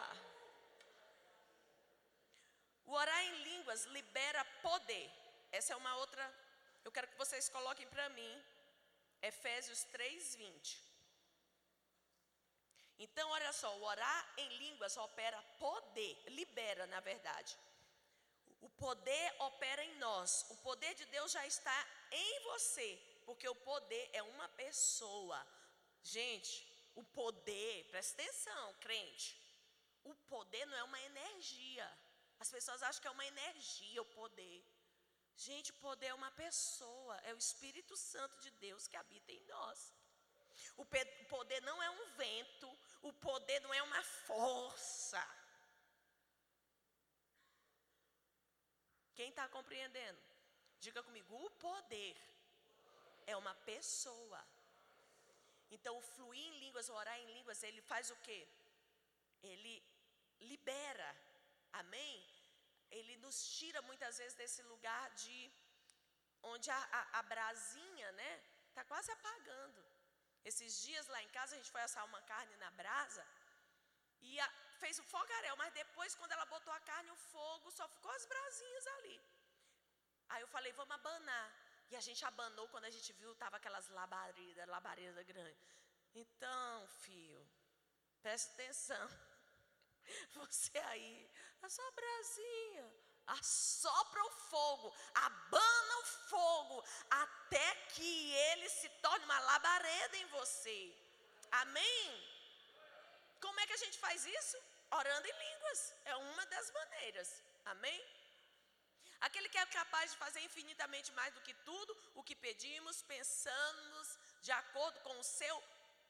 [2.85, 5.07] O orar em línguas libera poder.
[5.51, 6.23] Essa é uma outra.
[6.85, 8.33] Eu quero que vocês coloquem para mim.
[9.31, 10.89] Efésios 3, 20.
[13.05, 17.57] Então, olha só, o orar em línguas opera poder, libera, na verdade.
[18.61, 20.45] O poder opera em nós.
[20.49, 21.77] O poder de Deus já está
[22.11, 22.89] em você,
[23.29, 25.39] porque o poder é uma pessoa.
[26.01, 26.53] Gente,
[26.95, 29.39] o poder, presta atenção, crente.
[30.03, 31.87] O poder não é uma energia.
[32.39, 34.65] As pessoas acham que é uma energia o poder.
[35.35, 39.43] Gente, o poder é uma pessoa, é o Espírito Santo de Deus que habita em
[39.45, 39.93] nós.
[40.75, 40.85] O
[41.35, 45.23] poder não é um vento, o poder não é uma força.
[49.13, 50.19] Quem está compreendendo?
[50.79, 52.17] Diga comigo, o poder
[53.31, 54.41] é uma pessoa.
[55.75, 58.41] Então, o fluir em línguas, o orar em línguas, ele faz o quê?
[59.51, 59.73] Ele
[60.51, 61.09] libera,
[61.81, 62.17] amém?
[62.97, 65.39] Ele nos tira muitas vezes desse lugar de
[66.51, 68.31] onde a, a, a brasinha, né?
[68.69, 69.81] Está quase apagando.
[70.49, 73.25] Esses dias lá em casa a gente foi assar uma carne na brasa
[74.21, 77.87] e a, fez o fogaréu, mas depois quando ela botou a carne, o fogo só
[77.89, 79.21] ficou as brasinhas ali.
[80.29, 81.47] Aí eu falei, vamos abanar.
[81.91, 85.59] E a gente abanou quando a gente viu, tava aquelas labaredas, labareda grande.
[86.13, 87.41] Então, filho,
[88.21, 89.09] presta atenção.
[90.35, 91.29] Você aí,
[91.61, 92.93] a sua brasinha,
[93.27, 100.95] assopra o fogo, abana o fogo, até que ele se torne uma labareda em você.
[101.51, 102.29] Amém?
[103.39, 104.57] Como é que a gente faz isso?
[104.91, 105.95] Orando em línguas.
[106.05, 107.43] É uma das maneiras.
[107.65, 108.18] Amém?
[109.21, 114.17] Aquele que é capaz de fazer infinitamente mais do que tudo o que pedimos, pensamos
[114.41, 115.55] de acordo com o seu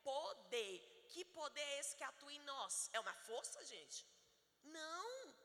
[0.04, 1.06] poder.
[1.10, 2.90] Que poder é esse que atua em nós?
[2.94, 4.06] É uma força, gente?
[4.64, 5.36] Não.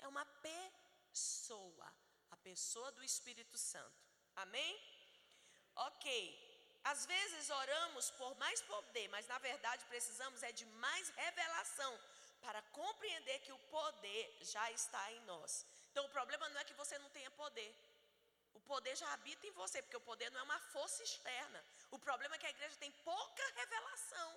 [0.00, 1.92] É uma pessoa.
[2.30, 4.06] A pessoa do Espírito Santo.
[4.36, 4.72] Amém?
[5.74, 6.48] Ok.
[6.84, 11.98] Às vezes oramos por mais poder, mas na verdade precisamos é de mais revelação
[12.40, 15.66] para compreender que o poder já está em nós.
[15.90, 17.72] Então o problema não é que você não tenha poder.
[18.54, 21.64] O poder já habita em você, porque o poder não é uma força externa.
[21.90, 24.30] O problema é que a igreja tem pouca revelação.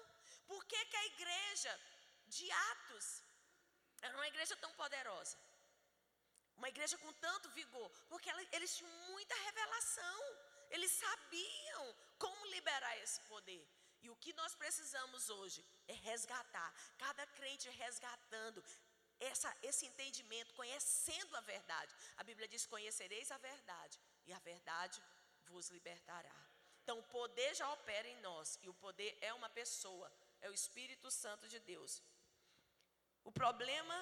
[0.48, 1.80] Por que, que a igreja
[2.28, 3.24] de Atos
[4.02, 5.38] era uma igreja tão poderosa?
[6.58, 7.90] Uma igreja com tanto vigor?
[8.10, 10.20] Porque ela, eles tinham muita revelação.
[10.70, 13.68] Eles sabiam como liberar esse poder.
[14.04, 18.64] E o que nós precisamos hoje é resgatar, cada crente resgatando,
[19.30, 21.96] essa, esse entendimento, conhecendo a verdade.
[22.18, 25.02] A Bíblia diz: Conhecereis a verdade, e a verdade
[25.46, 26.36] vos libertará.
[26.84, 30.54] Então, o poder já opera em nós, e o poder é uma pessoa, é o
[30.54, 32.02] Espírito Santo de Deus.
[33.24, 33.96] O problema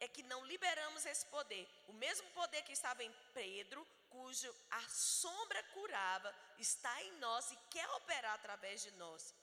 [0.00, 1.66] é que não liberamos esse poder.
[1.88, 7.56] O mesmo poder que estava em Pedro, cujo a sombra curava, está em nós e
[7.70, 9.34] quer operar através de nós.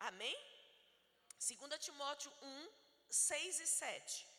[0.00, 0.36] Amém?
[1.38, 2.68] 2 Timóteo 1,
[3.10, 4.37] 6 e 7.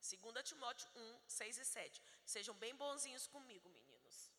[0.00, 2.02] 2 Timóteo 1, 6 e 7.
[2.24, 4.30] Sejam bem bonzinhos comigo, meninos.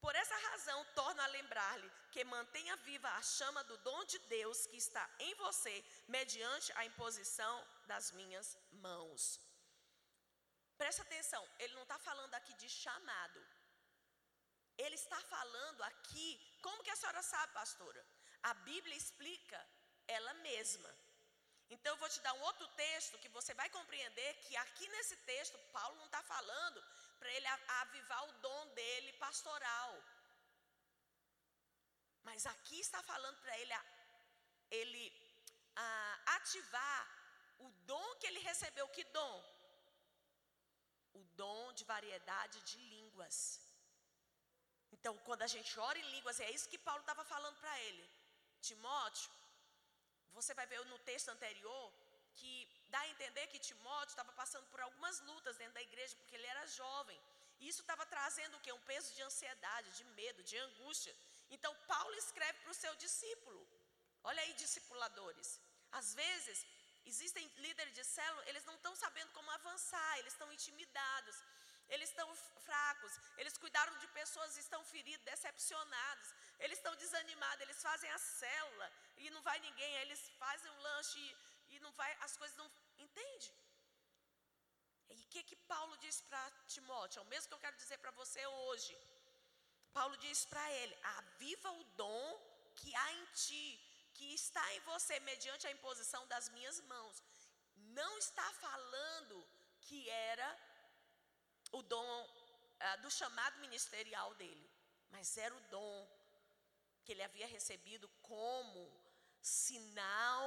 [0.00, 4.66] Por essa razão, torno a lembrar-lhe que mantenha viva a chama do dom de Deus
[4.66, 7.54] que está em você, mediante a imposição
[7.86, 9.40] das minhas mãos.
[10.78, 13.40] Presta atenção, ele não está falando aqui de chamado.
[14.78, 16.28] Ele está falando aqui,
[16.62, 18.06] como que a senhora sabe, pastora?
[18.44, 19.58] A Bíblia explica
[20.16, 20.90] ela mesma.
[21.74, 25.16] Então eu vou te dar um outro texto que você vai compreender que aqui nesse
[25.32, 26.82] texto Paulo não está falando
[27.18, 27.46] para ele
[27.82, 29.92] avivar o dom dele pastoral.
[32.22, 33.74] Mas aqui está falando para ele,
[34.70, 35.04] ele
[36.38, 37.00] ativar
[37.58, 38.88] o dom que ele recebeu.
[38.88, 39.36] Que dom?
[41.14, 43.60] O dom de variedade de línguas.
[44.92, 48.04] Então, quando a gente ora em línguas, é isso que Paulo estava falando para ele.
[48.60, 49.30] Timóteo,
[50.32, 51.92] você vai ver no texto anterior
[52.38, 52.52] que
[52.90, 56.46] dá a entender que Timóteo estava passando por algumas lutas dentro da igreja, porque ele
[56.46, 57.20] era jovem.
[57.60, 58.72] E isso estava trazendo o quê?
[58.72, 61.14] Um peso de ansiedade, de medo, de angústia.
[61.50, 63.60] Então, Paulo escreve para o seu discípulo.
[64.22, 65.60] Olha aí, discipuladores.
[65.90, 66.66] Às vezes,
[67.04, 71.36] existem líderes de célula, eles não estão sabendo como avançar, eles estão intimidados,
[71.88, 72.28] eles estão
[72.66, 76.28] fracos, eles cuidaram de pessoas estão feridos, decepcionados,
[76.64, 81.18] eles estão desanimados, eles fazem a célula e não vai ninguém, eles fazem um lanche
[81.18, 82.70] e, e não vai, as coisas não.
[83.06, 83.48] Entende?
[85.10, 87.20] E o que, que Paulo diz para Timóteo?
[87.20, 88.96] É o mesmo que eu quero dizer para você hoje.
[89.92, 92.26] Paulo diz para ele: aviva o dom
[92.76, 93.66] que há em ti,
[94.14, 97.22] que está em você, mediante a imposição das minhas mãos.
[98.00, 99.36] Não está falando
[99.86, 100.48] que era
[101.72, 102.12] o dom
[102.80, 104.70] ah, do chamado ministerial dele,
[105.10, 106.17] mas era o dom
[107.08, 108.80] que ele havia recebido como
[109.40, 110.44] sinal,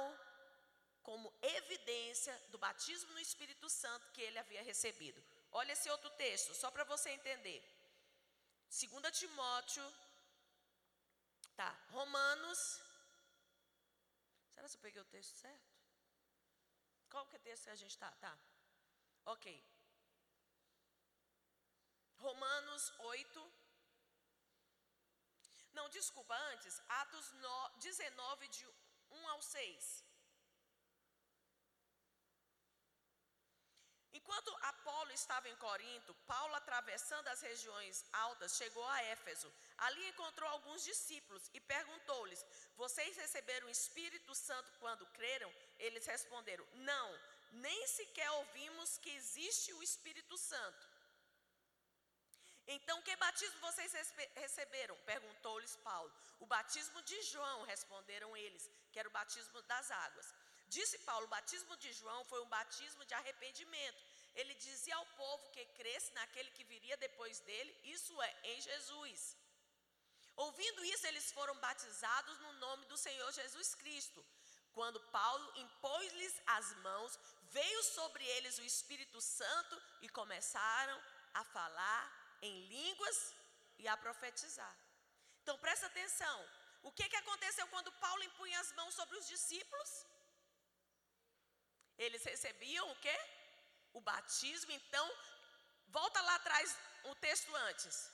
[1.02, 5.20] como evidência do batismo no Espírito Santo que ele havia recebido.
[5.50, 7.60] Olha esse outro texto, só para você entender.
[8.70, 9.84] 2 Timóteo,
[11.56, 12.60] tá, Romanos.
[14.54, 15.68] Será que eu peguei o texto certo?
[17.10, 18.12] Qual que é o texto que a gente está?
[18.26, 18.38] Tá.
[19.24, 19.46] Ok.
[22.18, 23.61] Romanos 8.
[25.72, 26.80] Não, desculpa, antes.
[26.88, 27.32] Atos
[27.76, 28.66] 19, de
[29.10, 30.04] 1 ao 6.
[34.14, 39.52] Enquanto Apolo estava em Corinto, Paulo, atravessando as regiões altas, chegou a Éfeso.
[39.78, 42.44] Ali encontrou alguns discípulos e perguntou-lhes:
[42.76, 45.52] Vocês receberam o Espírito Santo quando creram?
[45.78, 47.18] Eles responderam: Não,
[47.52, 50.91] nem sequer ouvimos que existe o Espírito Santo.
[52.66, 53.92] Então, que batismo vocês
[54.36, 54.96] receberam?
[55.04, 56.12] Perguntou-lhes Paulo.
[56.40, 60.34] O batismo de João, responderam eles, que era o batismo das águas.
[60.68, 64.02] Disse Paulo: o batismo de João foi um batismo de arrependimento.
[64.34, 69.36] Ele dizia ao povo que cresce naquele que viria depois dele, isso é, em Jesus.
[70.36, 74.24] Ouvindo isso, eles foram batizados no nome do Senhor Jesus Cristo.
[74.72, 80.98] Quando Paulo impôs-lhes as mãos, veio sobre eles o Espírito Santo e começaram
[81.34, 83.18] a falar em línguas
[83.78, 84.74] e a profetizar.
[85.42, 86.38] Então presta atenção.
[86.82, 89.90] O que, que aconteceu quando Paulo impunha as mãos sobre os discípulos?
[91.96, 93.16] Eles recebiam o quê?
[93.92, 94.72] O batismo.
[94.72, 95.06] Então,
[95.88, 98.10] volta lá atrás o texto antes.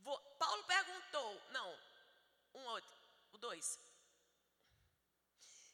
[0.00, 1.68] Vou, Paulo perguntou, não,
[2.54, 2.94] um outro,
[3.32, 3.78] o dois.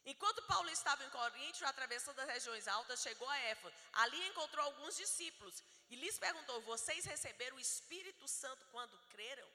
[0.04, 3.74] Enquanto Paulo estava em Corinto, atravessando as regiões altas, chegou a Éfeso.
[3.92, 9.48] Ali encontrou alguns discípulos e lhes perguntou: Vocês receberam o Espírito Santo quando creram?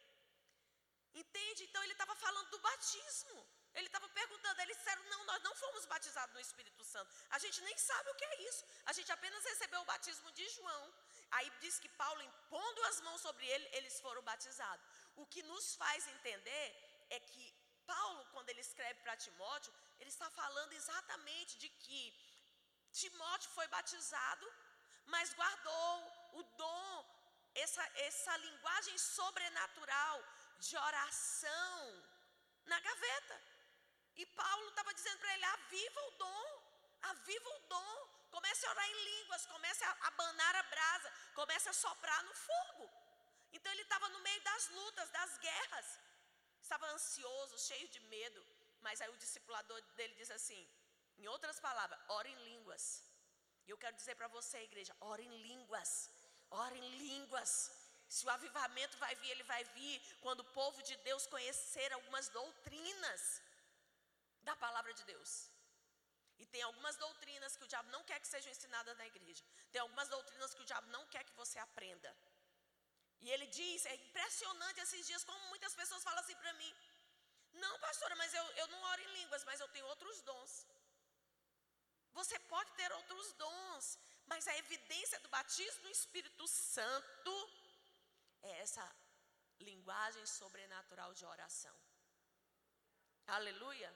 [1.16, 1.64] Entende?
[1.64, 3.46] Então ele estava falando do batismo.
[3.74, 7.14] Ele estava perguntando, eles disseram: Não, nós não fomos batizados no Espírito Santo.
[7.32, 8.64] A gente nem sabe o que é isso.
[8.86, 10.94] A gente apenas recebeu o batismo de João.
[11.32, 14.86] Aí diz que Paulo, impondo as mãos sobre ele, eles foram batizados.
[15.16, 16.68] O que nos faz entender
[17.10, 22.02] é que Paulo, quando ele escreve para Timóteo, ele está falando exatamente de que
[22.92, 24.46] Timóteo foi batizado,
[25.14, 25.94] mas guardou
[26.40, 26.92] o dom,
[27.64, 30.24] essa, essa linguagem sobrenatural
[30.60, 31.80] de oração
[32.66, 33.42] na gaveta.
[34.16, 36.46] E Paulo estava dizendo para ele: aviva o dom,
[37.14, 38.16] aviva o dom.
[38.32, 42.90] Comece a orar em línguas, comece a abanar a brasa, comece a soprar no fogo.
[43.54, 46.00] Então ele estava no meio das lutas, das guerras.
[46.66, 48.42] Estava ansioso, cheio de medo.
[48.86, 50.62] Mas aí o discipulador dele diz assim:
[51.22, 52.84] em outras palavras, ora em línguas.
[53.66, 55.92] E eu quero dizer para você, igreja, ora em línguas.
[56.64, 57.52] Ora em línguas.
[58.16, 62.28] Se o avivamento vai vir, ele vai vir quando o povo de Deus conhecer algumas
[62.30, 63.22] doutrinas
[64.48, 65.32] da palavra de Deus.
[66.42, 69.44] E tem algumas doutrinas que o diabo não quer que sejam ensinadas na igreja.
[69.72, 72.12] Tem algumas doutrinas que o diabo não quer que você aprenda.
[73.22, 76.74] E ele diz, é impressionante esses dias como muitas pessoas falam assim para mim.
[77.54, 80.68] Não, pastora, mas eu, eu não oro em línguas, mas eu tenho outros dons.
[82.14, 87.34] Você pode ter outros dons, mas a evidência do batismo no Espírito Santo
[88.44, 88.86] é essa
[89.60, 91.76] linguagem sobrenatural de oração.
[93.28, 93.92] Aleluia.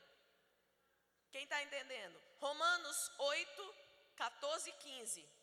[1.32, 2.20] Quem está entendendo?
[2.40, 3.76] Romanos 8,
[4.16, 5.39] 14 e 15.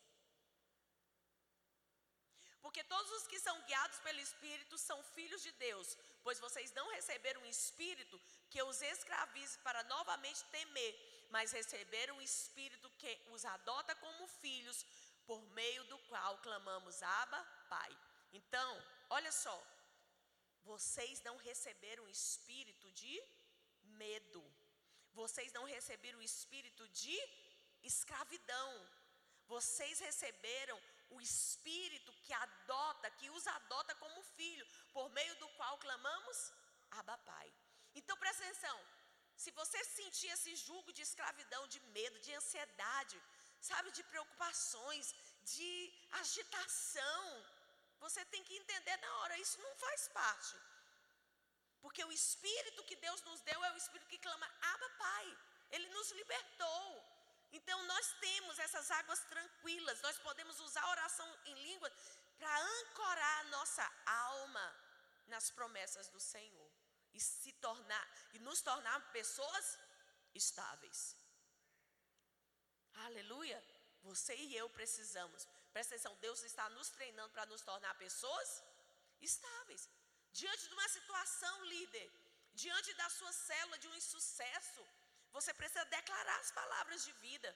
[2.61, 6.87] Porque todos os que são guiados pelo Espírito são filhos de Deus, pois vocês não
[6.89, 10.93] receberam um espírito que os escravize para novamente temer,
[11.29, 14.85] mas receberam um espírito que os adota como filhos,
[15.25, 17.97] por meio do qual clamamos Abba, Pai.
[18.33, 19.57] Então, olha só,
[20.63, 23.21] vocês não receberam um espírito de
[23.83, 24.43] medo,
[25.13, 27.17] vocês não receberam o espírito de
[27.83, 28.71] escravidão.
[29.47, 30.79] Vocês receberam
[31.09, 36.51] o espírito que adota, que os adota como filho, por meio do qual clamamos
[36.91, 37.47] Abba Pai.
[37.95, 38.77] Então presta atenção.
[39.43, 43.17] se você sentir esse jugo de escravidão, de medo, de ansiedade,
[43.61, 45.71] sabe, de preocupações, de
[46.21, 47.25] agitação,
[47.99, 50.55] você tem que entender na hora, isso não faz parte.
[51.81, 55.37] Porque o espírito que Deus nos deu é o espírito que clama: Abba, Pai.
[55.71, 56.96] Ele nos libertou.
[57.57, 61.89] Então nós temos essas águas tranquilas, nós podemos usar a oração em língua
[62.39, 64.65] para ancorar a nossa alma
[65.33, 66.71] nas promessas do Senhor
[67.13, 69.65] e se tornar e nos tornar pessoas
[70.35, 70.99] estáveis.
[73.07, 73.59] Aleluia.
[74.03, 75.47] Você e eu precisamos.
[75.73, 78.63] Presta atenção, Deus está nos treinando para nos tornar pessoas
[79.29, 79.89] estáveis.
[80.31, 82.09] Diante de uma situação, líder,
[82.53, 84.83] diante da sua célula de um insucesso,
[85.37, 87.49] você precisa declarar as palavras de vida.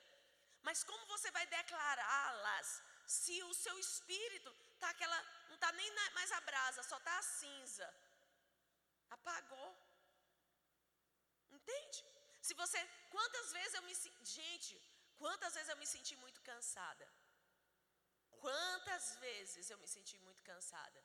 [0.67, 2.67] Mas como você vai declará-las
[3.19, 4.49] se o seu espírito
[4.81, 5.19] tá aquela
[5.49, 7.87] não está nem mais a brasa, só está a cinza?
[9.17, 9.69] Apagou.
[11.57, 11.99] Entende?
[12.47, 12.79] Se você,
[13.15, 13.95] quantas vezes eu me
[14.39, 14.75] gente,
[15.23, 17.07] quantas vezes eu me senti muito cansada?
[18.45, 20.99] Quantas vezes eu me senti muito cansada?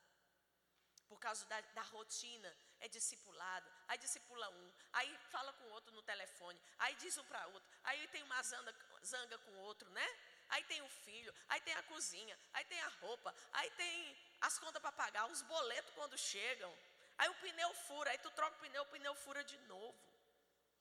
[1.09, 5.93] Por causa da, da, rotina, é discipulado, aí discipula um, aí fala com o outro
[5.93, 9.89] no telefone, aí diz um para outro, aí tem uma zanga, zanga com o outro,
[9.91, 10.07] né?
[10.49, 14.57] Aí tem o filho, aí tem a cozinha, aí tem a roupa, aí tem as
[14.59, 16.73] contas para pagar, os boletos quando chegam,
[17.17, 19.97] aí o pneu fura, aí tu troca o pneu, o pneu fura de novo.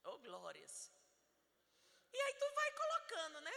[0.04, 0.92] Oh glórias!
[2.12, 3.56] E aí tu vai colocando, né?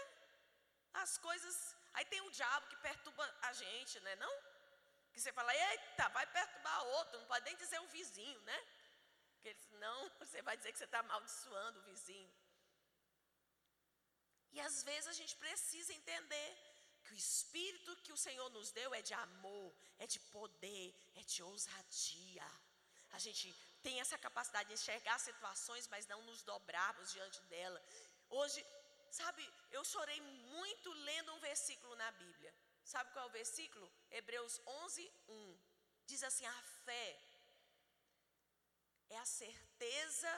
[0.94, 4.16] As coisas, aí tem o diabo que perturba a gente, né?
[4.16, 4.59] Não?
[5.20, 8.58] Que você fala, eita, vai perturbar outro, não pode nem dizer o vizinho, né?
[9.34, 12.32] Porque senão você vai dizer que você está amaldiçoando o vizinho.
[14.54, 16.50] E às vezes a gente precisa entender
[17.04, 21.24] que o espírito que o Senhor nos deu é de amor, é de poder, é
[21.24, 22.50] de ousadia.
[23.12, 23.54] A gente
[23.84, 27.84] tem essa capacidade de enxergar situações, mas não nos dobrarmos diante dela.
[28.30, 28.66] Hoje,
[29.12, 32.54] sabe, eu chorei muito lendo um versículo na Bíblia.
[32.92, 33.88] Sabe qual é o versículo?
[34.10, 35.60] Hebreus 11, 1.
[36.08, 37.22] Diz assim: a fé
[39.10, 40.32] é a certeza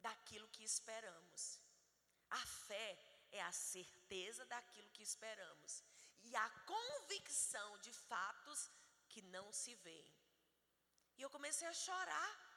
[0.00, 1.60] daquilo que esperamos.
[2.30, 2.88] A fé
[3.32, 5.84] é a certeza daquilo que esperamos.
[6.22, 8.70] E a convicção de fatos
[9.10, 10.14] que não se veem.
[11.18, 12.47] E eu comecei a chorar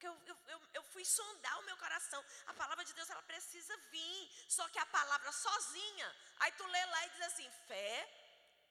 [0.00, 2.24] porque eu, eu, eu, fui sondar o meu coração.
[2.46, 4.30] A palavra de Deus, ela precisa vir.
[4.48, 6.16] Só que a palavra sozinha.
[6.38, 8.16] Aí tu lê lá e diz assim: fé.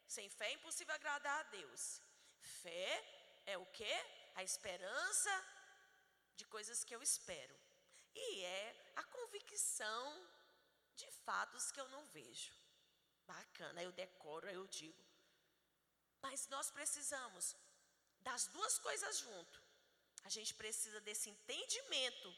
[0.07, 2.01] Sem fé é impossível agradar a Deus.
[2.41, 3.93] Fé é o que?
[4.35, 5.45] A esperança
[6.35, 7.55] de coisas que eu espero.
[8.15, 10.27] E é a convicção
[10.95, 12.51] de fatos que eu não vejo.
[13.27, 15.05] Bacana, eu decoro, eu digo.
[16.23, 17.55] Mas nós precisamos
[18.21, 19.68] das duas coisas junto.
[20.23, 22.35] A gente precisa desse entendimento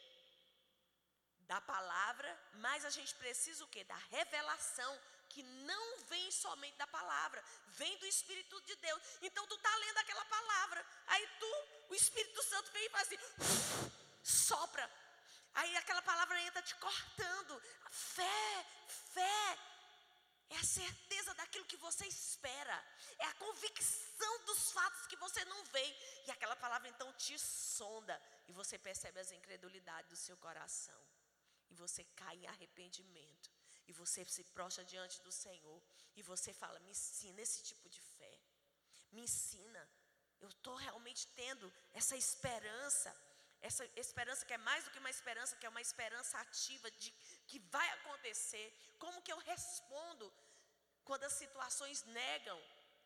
[1.42, 3.84] da palavra, mas a gente precisa o quê?
[3.84, 9.02] Da revelação que não vem somente da palavra, vem do Espírito de Deus.
[9.22, 13.20] Então tu tá lendo aquela palavra, aí tu, o Espírito Santo vem e faz assim,
[14.24, 14.90] sopra.
[15.54, 17.62] Aí aquela palavra entra te cortando.
[17.90, 19.58] Fé, fé,
[20.52, 22.78] é a certeza daquilo que você espera.
[23.18, 25.86] É a convicção dos fatos que você não vê.
[26.28, 28.22] E aquela palavra então te sonda.
[28.48, 31.02] E você percebe as incredulidades do seu coração.
[31.70, 33.50] E você cai em arrependimento.
[33.88, 35.82] E você se prostra diante do Senhor.
[36.16, 38.40] E você fala: Me ensina esse tipo de fé.
[39.12, 39.90] Me ensina.
[40.42, 43.16] Eu estou realmente tendo essa esperança
[43.62, 47.12] essa esperança que é mais do que uma esperança, que é uma esperança ativa de
[47.48, 48.68] que vai acontecer.
[48.98, 50.34] Como que eu respondo
[51.04, 52.60] quando as situações negam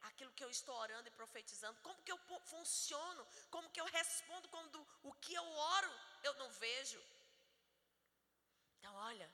[0.03, 1.79] aquilo que eu estou orando e profetizando?
[1.81, 2.19] Como que eu
[2.53, 3.27] funciono?
[3.49, 5.47] Como que eu respondo quando o que eu
[5.77, 5.93] oro
[6.23, 7.01] eu não vejo?
[8.79, 9.29] Então, olha,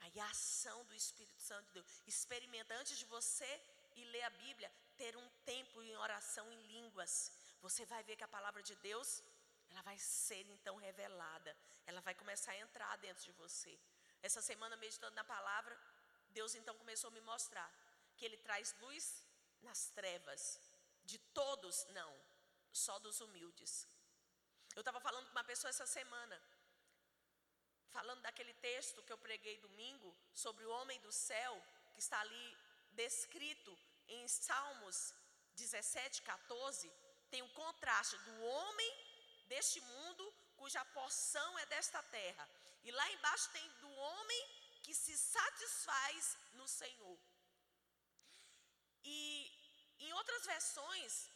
[0.00, 2.02] aí a ação do Espírito Santo de Deus.
[2.06, 3.50] Experimenta antes de você
[3.96, 7.32] ir ler a Bíblia, ter um tempo em oração em línguas.
[7.60, 9.22] Você vai ver que a palavra de Deus
[9.70, 11.56] ela vai ser então revelada.
[11.86, 13.78] Ela vai começar a entrar dentro de você.
[14.22, 15.78] Essa semana, meditando na palavra,
[16.30, 17.70] Deus então começou a me mostrar
[18.16, 19.22] que Ele traz luz
[19.62, 20.60] nas trevas.
[21.04, 22.12] De todos, não,
[22.72, 23.86] só dos humildes.
[24.74, 26.42] Eu estava falando com uma pessoa essa semana,
[27.90, 31.62] falando daquele texto que eu preguei domingo, sobre o homem do céu,
[31.94, 32.58] que está ali
[32.92, 35.14] descrito em Salmos
[35.54, 36.92] 17, 14.
[37.30, 39.05] Tem o um contraste do homem
[39.52, 40.24] deste mundo,
[40.56, 42.48] cuja porção é desta terra.
[42.82, 44.42] E lá embaixo tem do homem
[44.82, 47.18] que se satisfaz no Senhor.
[49.04, 49.16] E
[49.98, 51.30] em outras versões,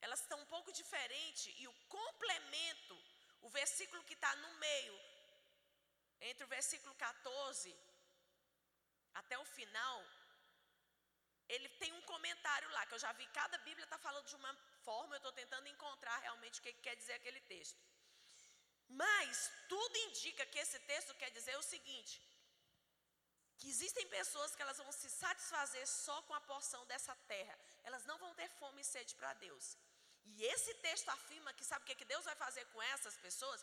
[0.00, 2.96] elas estão um pouco diferentes, e o complemento,
[3.40, 4.94] O versículo que está no meio,
[6.28, 7.74] entre o versículo 14
[9.20, 9.98] até o final,
[11.48, 14.52] ele tem um comentário lá, que eu já vi, cada Bíblia está falando de uma
[14.88, 17.80] forma, eu estou tentando encontrar realmente o que, que quer dizer aquele texto.
[19.02, 22.14] Mas tudo indica que esse texto quer dizer o seguinte:
[23.58, 27.56] que existem pessoas que elas vão se satisfazer só com a porção dessa terra.
[27.88, 29.66] Elas não vão ter fome e sede para Deus.
[30.30, 33.60] E esse texto afirma que sabe o que, que Deus vai fazer com essas pessoas?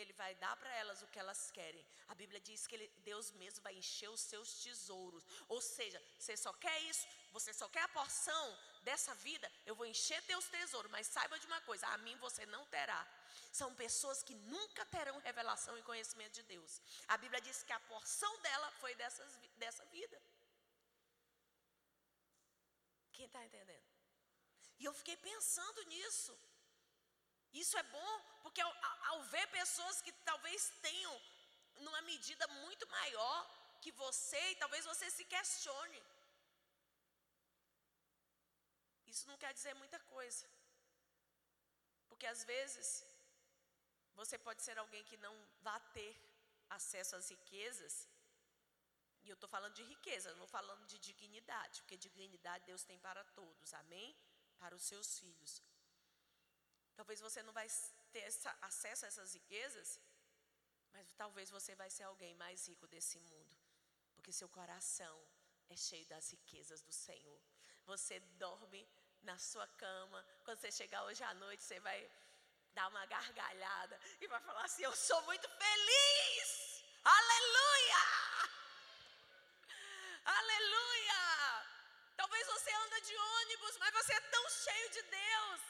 [0.00, 1.84] Ele vai dar para elas o que elas querem.
[2.12, 5.24] A Bíblia diz que ele, Deus mesmo vai encher os seus tesouros.
[5.48, 7.06] Ou seja, você só quer isso,
[7.36, 8.46] você só quer a porção
[8.88, 10.90] dessa vida, eu vou encher teus tesouros.
[10.90, 13.02] Mas saiba de uma coisa: a mim você não terá.
[13.60, 16.80] São pessoas que nunca terão revelação e conhecimento de Deus.
[17.08, 20.20] A Bíblia diz que a porção dela foi dessas, dessa vida.
[23.12, 23.88] Quem está entendendo?
[24.80, 26.36] E eu fiquei pensando nisso.
[27.62, 28.12] Isso é bom,
[28.42, 28.72] porque ao,
[29.10, 31.14] ao, ver pessoas que talvez tenham
[31.76, 33.38] numa medida muito maior
[33.80, 36.02] que você, e talvez você se questione.
[39.14, 40.46] Isso não quer dizer muita coisa.
[42.08, 42.88] Porque às vezes
[44.20, 45.34] você pode ser alguém que não
[45.66, 46.12] vá ter
[46.78, 47.94] acesso às riquezas.
[49.24, 53.22] E eu estou falando de riqueza, não falando de dignidade, porque dignidade Deus tem para
[53.38, 54.08] todos, amém?
[54.58, 55.62] Para os seus filhos.
[56.98, 57.68] Talvez você não vai
[58.12, 60.00] ter essa, acesso a essas riquezas,
[60.92, 63.56] mas talvez você vai ser alguém mais rico desse mundo,
[64.14, 65.16] porque seu coração
[65.68, 67.40] é cheio das riquezas do Senhor.
[67.86, 68.86] Você dorme
[69.24, 72.10] na sua cama, quando você chegar hoje à noite, você vai
[72.72, 76.84] dar uma gargalhada e vai falar assim: Eu sou muito feliz!
[77.04, 78.02] Aleluia!
[80.24, 81.22] Aleluia!
[82.16, 85.60] Talvez você anda de ônibus, mas você é tão cheio de Deus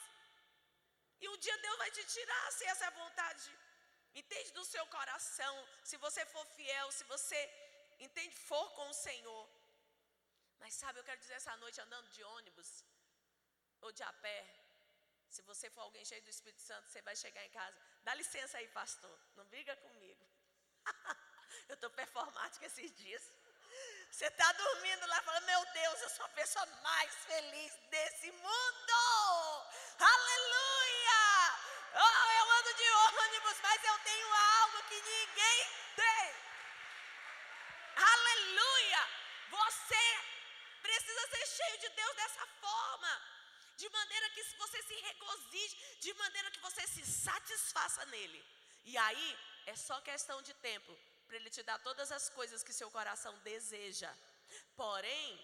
[1.21, 3.45] e um dia Deus vai te tirar se essa é a vontade.
[4.21, 5.53] Entende do seu coração,
[5.83, 7.39] se você for fiel, se você
[7.99, 9.49] entende for com o Senhor.
[10.59, 12.69] Mas sabe, eu quero dizer essa noite andando de ônibus
[13.85, 14.39] ou de a pé,
[15.29, 17.77] se você for alguém cheio do Espírito Santo, você vai chegar em casa.
[18.03, 20.23] Dá licença aí, pastor, não briga comigo.
[21.69, 23.23] eu estou performática esses dias.
[24.09, 28.99] Você está dormindo lá falando, meu Deus, eu sou a pessoa mais feliz desse mundo.
[29.99, 31.23] Aleluia!
[31.93, 36.35] Oh, eu ando de ônibus, mas eu tenho algo que ninguém tem.
[38.13, 39.09] Aleluia!
[39.51, 40.05] Você
[40.81, 43.34] precisa ser cheio de Deus dessa forma.
[43.77, 48.43] De maneira que você se regozije, de maneira que você se satisfaça nele.
[48.85, 52.73] E aí é só questão de tempo para Ele te dar todas as coisas que
[52.73, 54.11] seu coração deseja.
[54.75, 55.39] Porém,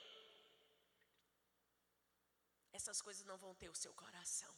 [2.71, 4.53] essas coisas não vão ter o seu coração.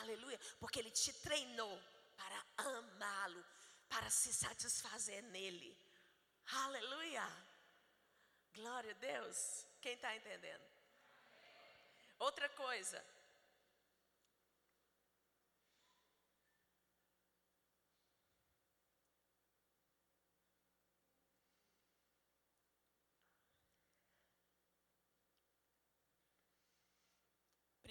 [0.00, 1.76] Aleluia, porque Ele te treinou
[2.16, 3.44] para amá-lo,
[3.88, 5.76] para se satisfazer nele.
[6.64, 7.26] Aleluia.
[8.54, 9.66] Glória a Deus.
[9.80, 10.69] Quem está entendendo?
[12.20, 13.02] Outra coisa,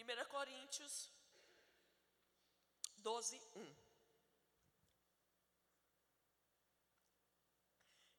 [0.10, 1.12] 1 Coríntios
[2.98, 3.76] 12, 1.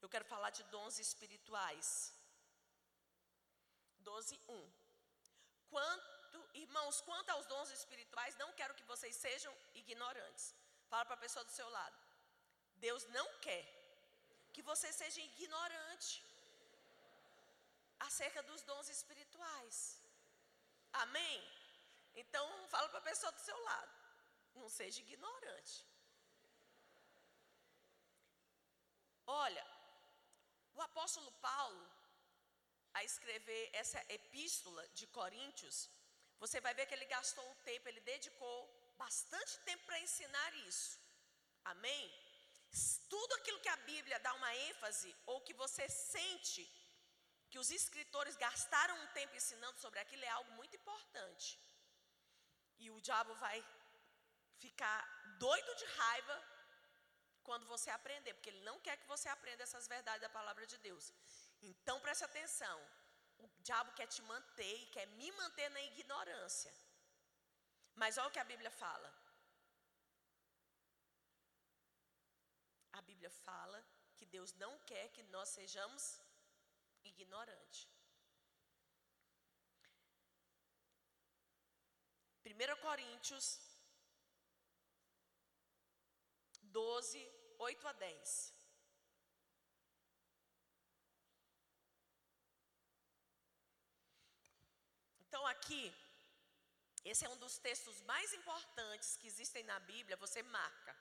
[0.02, 2.14] Eu quero falar de dons espirituais.
[3.98, 4.79] 12, 1.
[5.70, 9.52] Quanto, irmãos, quanto aos dons espirituais, não quero que vocês sejam
[9.82, 10.54] ignorantes.
[10.90, 11.98] Fala para a pessoa do seu lado.
[12.86, 13.64] Deus não quer
[14.54, 16.12] que você seja ignorante
[18.08, 19.76] acerca dos dons espirituais.
[21.04, 21.36] Amém?
[22.22, 23.92] Então, fala para a pessoa do seu lado.
[24.54, 25.76] Não seja ignorante.
[29.26, 29.64] Olha,
[30.74, 31.82] o apóstolo Paulo,
[32.94, 35.88] a escrever essa epístola de Coríntios,
[36.42, 38.58] você vai ver que ele gastou um tempo, ele dedicou
[39.04, 40.98] bastante tempo para ensinar isso.
[41.64, 42.04] Amém?
[43.08, 46.62] Tudo aquilo que a Bíblia dá uma ênfase, ou que você sente
[47.50, 51.58] que os escritores gastaram um tempo ensinando sobre aquilo, é algo muito importante.
[52.78, 53.58] E o diabo vai
[54.64, 55.00] ficar
[55.38, 56.36] doido de raiva
[57.42, 60.78] quando você aprender, porque ele não quer que você aprenda essas verdades da palavra de
[60.78, 61.12] Deus.
[61.62, 62.78] Então preste atenção.
[63.38, 66.72] O diabo quer te manter e quer me manter na ignorância.
[67.94, 69.14] Mas olha o que a Bíblia fala.
[72.92, 73.84] A Bíblia fala
[74.16, 76.20] que Deus não quer que nós sejamos
[77.04, 77.88] ignorantes.
[82.44, 83.60] 1 Coríntios
[86.62, 88.59] 12, 8 a 10.
[95.30, 95.94] Então, aqui,
[97.04, 100.92] esse é um dos textos mais importantes que existem na Bíblia, você marca,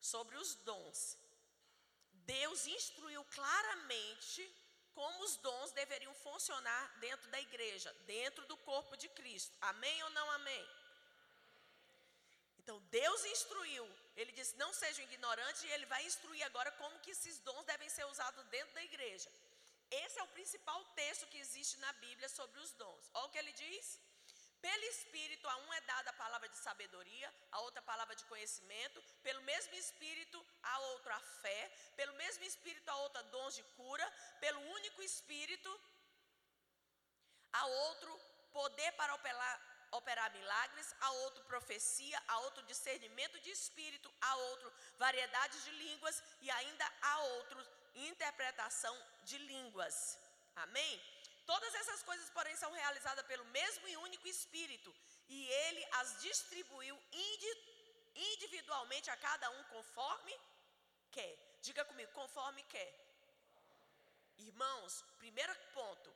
[0.00, 1.18] sobre os dons.
[2.24, 4.42] Deus instruiu claramente
[4.94, 9.54] como os dons deveriam funcionar dentro da igreja, dentro do corpo de Cristo.
[9.60, 10.66] Amém ou não amém?
[12.60, 17.10] Então Deus instruiu, ele disse: não sejam ignorantes, e ele vai instruir agora como que
[17.10, 19.30] esses dons devem ser usados dentro da igreja.
[19.90, 23.10] Esse é o principal texto que existe na Bíblia sobre os dons.
[23.14, 24.00] Olha o que ele diz.
[24.60, 28.24] Pelo Espírito, a um é dada a palavra de sabedoria, a outra a palavra de
[28.24, 29.02] conhecimento.
[29.22, 31.70] Pelo mesmo Espírito, a outro a fé.
[31.94, 34.12] Pelo mesmo Espírito, a outra dons de cura.
[34.40, 35.80] Pelo único Espírito,
[37.52, 38.20] a outro
[38.52, 44.72] poder para operar, operar milagres, a outro profecia, a outro discernimento de espírito, a outro
[44.98, 47.66] variedades de línguas e ainda a outro
[47.96, 48.94] interpretação
[49.24, 50.18] de línguas.
[50.54, 51.00] Amém?
[51.46, 54.94] Todas essas coisas, porém, são realizadas pelo mesmo e único Espírito,
[55.28, 56.98] e ele as distribuiu
[58.14, 60.34] individualmente a cada um conforme
[61.10, 61.34] quer.
[61.62, 62.92] Diga comigo, conforme quer.
[64.38, 66.14] Irmãos, primeiro ponto,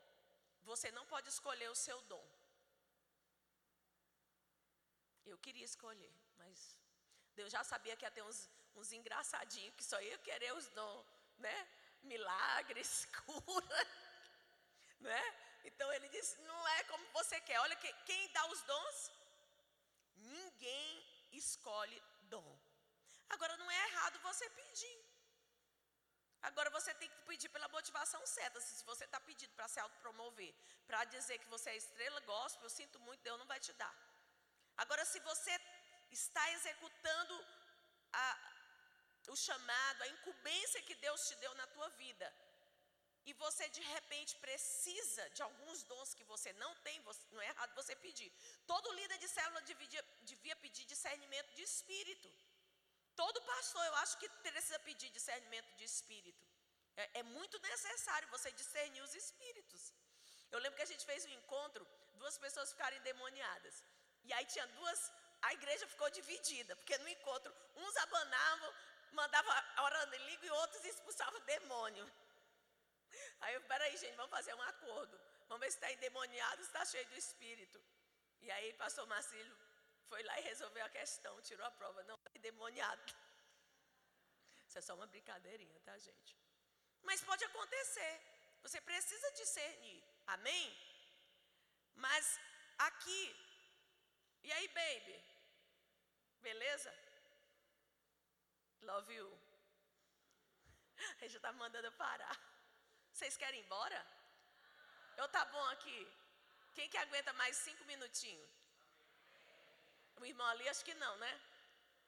[0.63, 2.25] você não pode escolher o seu dom.
[5.25, 6.77] Eu queria escolher, mas
[7.35, 11.07] Deus já sabia que ia ter uns, uns engraçadinhos que só ia querer os dons,
[11.41, 11.69] né?
[12.03, 13.87] Milagres, cura,
[15.01, 15.23] né?
[15.65, 17.59] Então ele disse: não é como você quer.
[17.61, 19.13] Olha que, quem dá os dons?
[20.17, 22.03] Ninguém escolhe
[22.35, 22.59] dom.
[23.29, 24.99] Agora não é errado você pedir.
[26.43, 28.61] Agora você tem que pedir pela motivação certa.
[28.61, 30.55] Se você está pedindo para se autopromover,
[30.87, 33.95] para dizer que você é estrela gospel, eu sinto muito, Deus não vai te dar.
[34.77, 35.55] Agora, se você
[36.11, 37.35] está executando
[38.13, 38.27] a,
[39.29, 42.33] o chamado, a incumbência que Deus te deu na tua vida,
[43.27, 47.49] e você de repente precisa de alguns dons que você não tem, você, não é
[47.49, 48.31] errado você pedir.
[48.67, 52.33] Todo líder de célula devia, devia pedir discernimento de espírito.
[53.15, 56.45] Todo pastor, eu acho que precisa pedir discernimento de espírito.
[56.97, 59.93] É, é muito necessário você discernir os espíritos.
[60.51, 63.85] Eu lembro que a gente fez um encontro, duas pessoas ficaram endemoniadas.
[64.25, 65.13] E aí tinha duas,
[65.43, 68.75] a igreja ficou dividida, porque no encontro uns abanavam,
[69.13, 69.53] mandavam
[69.85, 72.11] orando em língua e outros expulsavam demônio.
[73.41, 75.21] Aí eu, peraí, gente, vamos fazer um acordo.
[75.49, 77.83] Vamos ver se está endemoniado, se está cheio do espírito.
[78.41, 79.57] E aí, pastor Marcílio
[80.09, 82.03] foi lá e resolveu a questão, tirou a prova.
[82.05, 83.15] Não, está endemoniado.
[84.67, 86.37] Isso é só uma brincadeirinha, tá, gente?
[87.03, 88.21] Mas pode acontecer.
[88.63, 90.03] Você precisa discernir.
[90.27, 90.67] Amém?
[91.95, 92.39] Mas
[92.79, 93.51] aqui
[94.43, 95.25] e aí, baby?
[96.41, 96.93] Beleza?
[98.83, 99.29] Love you.
[101.19, 102.37] Ele já está mandando parar.
[103.13, 104.01] Vocês querem ir embora?
[105.17, 105.99] Eu tá bom aqui.
[106.75, 108.51] Quem que aguenta mais cinco minutinhos?
[110.17, 111.33] O irmão ali, acho que não, né?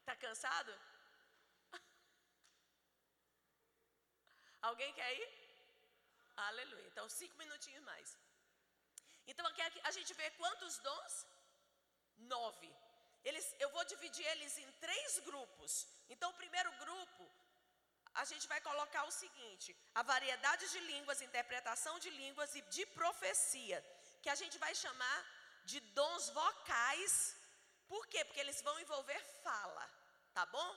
[0.04, 0.72] Tá cansado?
[4.70, 5.28] Alguém quer ir?
[6.48, 6.86] Aleluia.
[6.88, 8.16] Então, cinco minutinhos mais.
[9.26, 11.14] Então, aqui a gente vê quantos dons?
[12.28, 12.70] nove.
[13.24, 15.86] Eles, eu vou dividir eles em três grupos.
[16.08, 17.22] Então, o primeiro grupo,
[18.14, 22.84] a gente vai colocar o seguinte: a variedade de línguas, interpretação de línguas e de
[22.86, 23.78] profecia,
[24.22, 25.18] que a gente vai chamar
[25.64, 27.36] de dons vocais.
[27.88, 28.24] Por quê?
[28.24, 29.84] Porque eles vão envolver fala,
[30.34, 30.70] tá bom?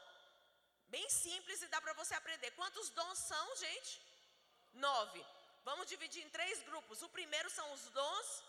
[0.88, 2.52] Bem simples e dá para você aprender.
[2.52, 4.02] Quantos dons são, gente?
[4.74, 5.26] Nove.
[5.64, 7.02] Vamos dividir em três grupos.
[7.02, 8.43] O primeiro são os dons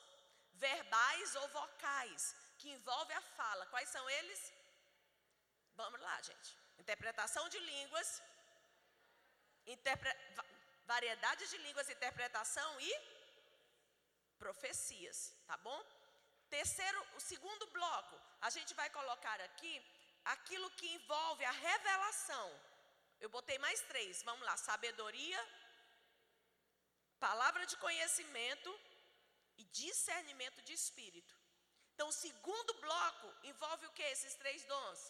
[0.52, 3.66] verbais ou vocais que envolve a fala.
[3.66, 4.40] Quais são eles?
[5.74, 6.50] Vamos lá, gente.
[6.78, 8.22] Interpretação de línguas,
[9.66, 10.10] interpre...
[10.86, 12.92] variedade de línguas, interpretação e
[14.38, 15.78] profecias, tá bom?
[16.48, 19.74] Terceiro, o segundo bloco, a gente vai colocar aqui
[20.24, 22.48] aquilo que envolve a revelação.
[23.20, 25.40] Eu botei mais três, vamos lá: sabedoria,
[27.18, 28.70] palavra de conhecimento
[29.56, 31.35] e discernimento de espírito.
[31.96, 34.02] Então, o segundo bloco envolve o que?
[34.02, 35.00] Esses três dons?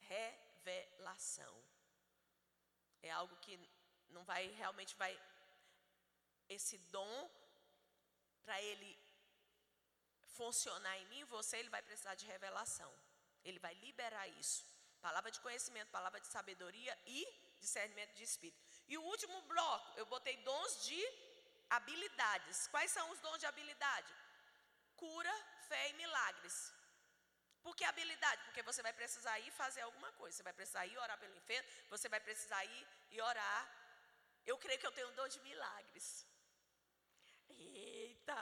[0.00, 1.54] Revelação.
[3.08, 3.54] É algo que
[4.08, 5.12] não vai realmente vai
[6.48, 7.30] esse dom
[8.42, 8.90] para ele
[10.38, 12.92] funcionar em mim, você, ele vai precisar de revelação.
[13.44, 14.64] Ele vai liberar isso.
[15.00, 17.18] Palavra de conhecimento, palavra de sabedoria e
[17.60, 18.60] discernimento de espírito.
[18.88, 21.00] E o último bloco, eu botei dons de
[21.78, 22.66] habilidades.
[22.72, 24.12] Quais são os dons de habilidade?
[24.96, 25.34] Cura,
[25.70, 26.56] fé e milagres.
[27.64, 28.42] Por que habilidade?
[28.46, 30.36] Porque você vai precisar ir fazer alguma coisa.
[30.36, 33.62] Você vai precisar ir orar pelo enfermo, você vai precisar ir e orar.
[34.50, 36.06] Eu creio que eu tenho dom de milagres.
[37.50, 38.40] Eita!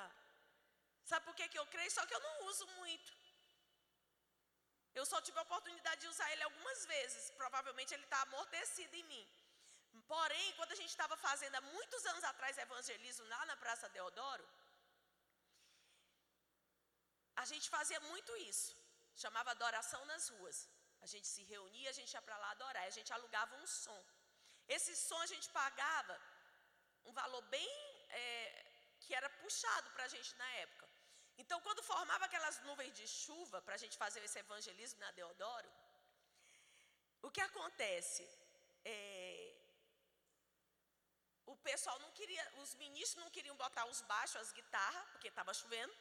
[1.10, 1.90] Sabe por que, que eu creio?
[1.96, 3.10] Só que eu não uso muito.
[4.98, 7.30] Eu só tive a oportunidade de usar ele algumas vezes.
[7.42, 9.24] Provavelmente ele está amortecido em mim.
[10.14, 14.46] Porém, quando a gente estava fazendo há muitos anos atrás evangelismo lá na Praça Deodoro,
[17.42, 18.72] a gente fazia muito isso.
[19.24, 20.58] Chamava adoração nas ruas.
[21.04, 22.84] A gente se reunia, a gente ia para lá adorar.
[22.86, 24.00] A gente alugava um som.
[24.76, 26.16] Esse som a gente pagava
[27.08, 27.70] um valor bem.
[28.22, 28.24] É,
[29.08, 30.86] que era puxado para a gente na época.
[31.42, 35.70] Então, quando formava aquelas nuvens de chuva para a gente fazer esse evangelismo na Deodoro,
[37.22, 38.24] o que acontece?
[38.84, 39.54] É,
[41.46, 45.54] o pessoal não queria, os ministros não queriam botar os baixos, as guitarras, porque estava
[45.54, 45.94] chovendo,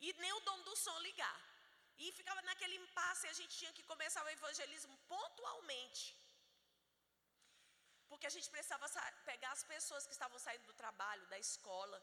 [0.00, 1.38] e nem o dono do som ligar.
[2.02, 6.04] E ficava naquele impasse, a gente tinha que começar o evangelismo pontualmente.
[8.10, 8.86] Porque a gente precisava
[9.30, 11.98] pegar as pessoas que estavam saindo do trabalho, da escola.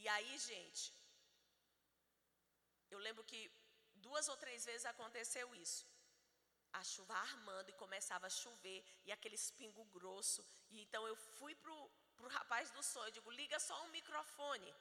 [0.00, 0.84] E aí, gente,
[2.94, 3.40] eu lembro que
[4.06, 5.86] duas ou três vezes aconteceu isso.
[6.80, 10.44] A chuva armando e começava a chover, e aquele espingo grosso.
[10.70, 11.76] E então eu fui pro,
[12.16, 14.74] pro rapaz do sonho, eu digo, liga só um microfone.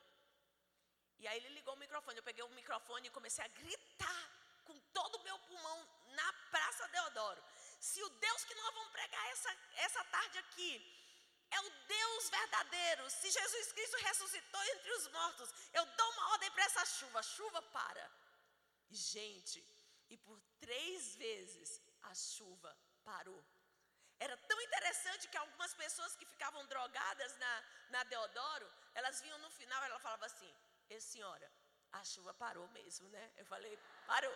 [1.23, 4.23] E aí ele ligou o microfone, eu peguei o microfone e comecei a gritar
[4.65, 5.77] com todo o meu pulmão
[6.19, 7.41] na Praça Deodoro.
[7.79, 10.71] Se o Deus que nós vamos pregar essa, essa tarde aqui
[11.49, 16.51] é o Deus verdadeiro, se Jesus Cristo ressuscitou entre os mortos, eu dou uma ordem
[16.51, 18.11] para essa chuva, chuva para.
[18.91, 19.65] Gente,
[20.09, 23.41] e por três vezes a chuva parou.
[24.19, 29.49] Era tão interessante que algumas pessoas que ficavam drogadas na, na Deodoro, elas vinham no
[29.51, 30.53] final e ela falava assim:
[30.97, 31.51] e senhora,
[31.91, 33.31] a chuva parou mesmo, né?
[33.37, 33.77] Eu falei,
[34.07, 34.35] parou.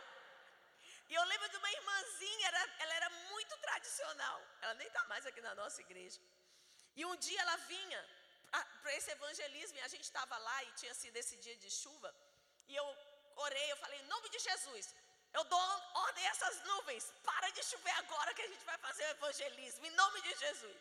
[1.09, 4.41] E eu lembro de uma irmãzinha, ela, ela era muito tradicional.
[4.61, 6.21] Ela nem está mais aqui na nossa igreja.
[6.95, 8.01] E um dia ela vinha
[8.81, 12.13] para esse evangelismo, e a gente estava lá e tinha sido esse dia de chuva.
[12.67, 12.85] E eu
[13.35, 14.95] orei, eu falei, em nome de Jesus,
[15.33, 15.59] eu dou
[16.05, 19.85] ordem a essas nuvens, para de chover agora que a gente vai fazer o evangelismo,
[19.85, 20.77] em nome de Jesus.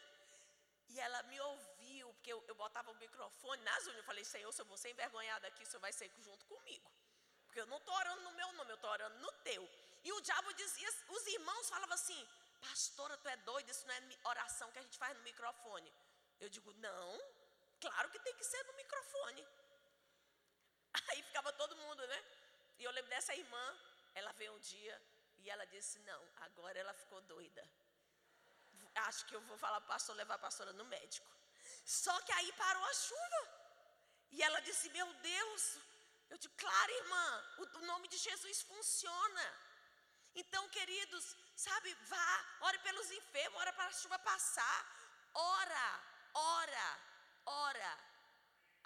[0.88, 1.75] E ela me ouviu,
[2.26, 3.98] porque eu, eu botava o microfone nas unhas.
[3.98, 6.90] Eu falei, Senhor, se eu vou ser envergonhada aqui, o Senhor vai ser junto comigo.
[7.44, 9.62] Porque eu não estou orando no meu nome, eu estou orando no teu.
[10.02, 12.28] E o diabo dizia, os irmãos falavam assim,
[12.60, 15.94] pastora, tu é doida, isso não é oração que a gente faz no microfone.
[16.40, 17.08] Eu digo, não,
[17.80, 19.46] claro que tem que ser no microfone.
[21.10, 22.24] Aí ficava todo mundo, né?
[22.80, 23.64] E eu lembro dessa irmã,
[24.16, 25.00] ela veio um dia
[25.38, 27.64] e ela disse, não, agora ela ficou doida
[29.04, 31.30] acho que eu vou falar para pastor levar a pastora no médico.
[31.86, 33.42] Só que aí parou a chuva.
[34.32, 35.62] E ela disse: Meu Deus.
[36.30, 37.26] Eu disse: Claro, irmã,
[37.58, 39.46] o, o nome de Jesus funciona.
[40.34, 41.24] Então, queridos,
[41.54, 42.30] sabe, vá,
[42.68, 44.80] ore pelos enfermos, ora para a chuva passar.
[45.32, 45.86] Ora,
[46.34, 46.88] ora,
[47.46, 47.92] ora.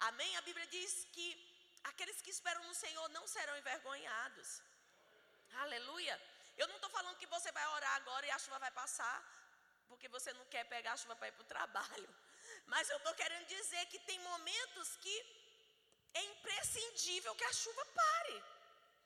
[0.09, 0.37] Amém?
[0.37, 1.27] A Bíblia diz que
[1.83, 4.61] aqueles que esperam no Senhor não serão envergonhados.
[5.65, 6.15] Aleluia.
[6.57, 9.17] Eu não estou falando que você vai orar agora e a chuva vai passar
[9.89, 12.09] porque você não quer pegar a chuva para ir para o trabalho.
[12.65, 15.15] Mas eu estou querendo dizer que tem momentos que
[16.13, 18.43] é imprescindível que a chuva pare.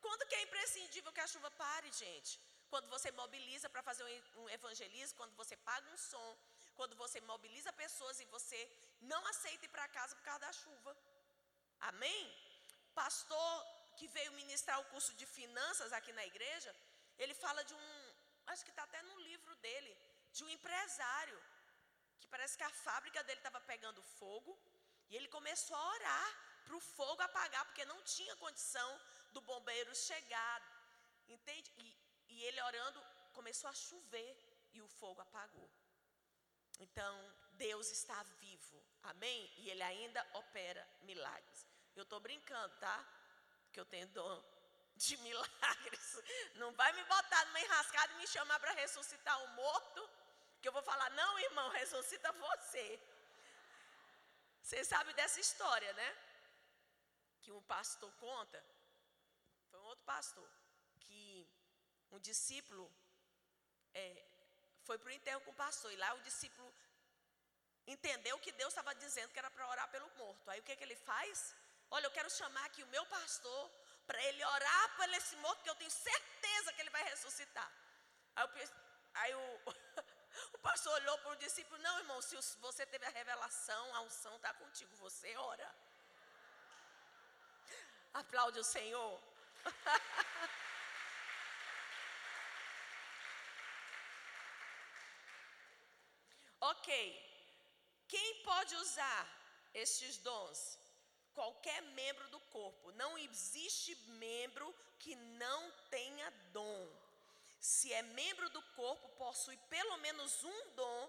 [0.01, 2.39] Quando que é imprescindível que a chuva pare, gente?
[2.69, 4.03] Quando você mobiliza para fazer
[4.35, 6.37] um evangelismo, quando você paga um som,
[6.75, 8.59] quando você mobiliza pessoas e você
[9.01, 10.95] não aceita ir para casa por causa da chuva.
[11.79, 12.23] Amém?
[12.93, 13.51] Pastor
[13.97, 16.75] que veio ministrar o curso de finanças aqui na igreja,
[17.17, 18.13] ele fala de um,
[18.47, 19.97] acho que está até no livro dele,
[20.33, 21.41] de um empresário
[22.25, 24.57] que parece que a fábrica dele estava pegando fogo
[25.09, 26.29] e ele começou a orar
[26.65, 28.89] para o fogo apagar, porque não tinha condição
[29.31, 30.61] do bombeiro chegar.
[31.27, 31.71] Entende?
[31.77, 31.97] E,
[32.29, 32.99] e ele orando,
[33.33, 34.31] começou a chover
[34.73, 35.69] e o fogo apagou.
[36.79, 37.13] Então,
[37.53, 39.51] Deus está vivo, amém?
[39.57, 41.65] E Ele ainda opera milagres.
[41.95, 42.97] Eu estou brincando, tá?
[43.71, 44.43] Que eu tenho dom
[44.95, 46.23] de milagres.
[46.55, 50.09] Não vai me botar numa enrascada e me chamar para ressuscitar o morto
[50.65, 52.99] que eu vou falar, não, irmão, ressuscita você.
[54.63, 56.09] Você sabe dessa história, né?
[57.41, 58.59] Que um pastor conta.
[59.69, 60.49] Foi um outro pastor.
[61.01, 61.47] Que
[62.13, 62.85] um discípulo
[63.93, 64.25] é,
[64.87, 65.91] foi para o enterro com o pastor.
[65.93, 66.67] E lá o discípulo
[67.85, 70.49] entendeu que Deus estava dizendo que era para orar pelo morto.
[70.49, 71.55] Aí o que, que ele faz?
[71.91, 73.69] Olha, eu quero chamar aqui o meu pastor
[74.07, 77.71] para ele orar por esse morto, que eu tenho certeza que ele vai ressuscitar.
[78.35, 78.69] Aí, eu,
[79.13, 79.45] aí o,
[80.53, 84.35] O pastor olhou para o discípulo: Não, irmão, se você teve a revelação, a unção
[84.35, 85.75] está contigo, você ora.
[88.13, 89.21] Aplaude o Senhor.
[96.61, 96.89] ok.
[98.07, 99.27] Quem pode usar
[99.73, 100.79] estes dons?
[101.33, 102.91] Qualquer membro do corpo.
[102.93, 103.95] Não existe
[104.27, 107.04] membro que não tenha dom.
[107.65, 111.01] Se é membro do corpo, possui pelo menos um dom,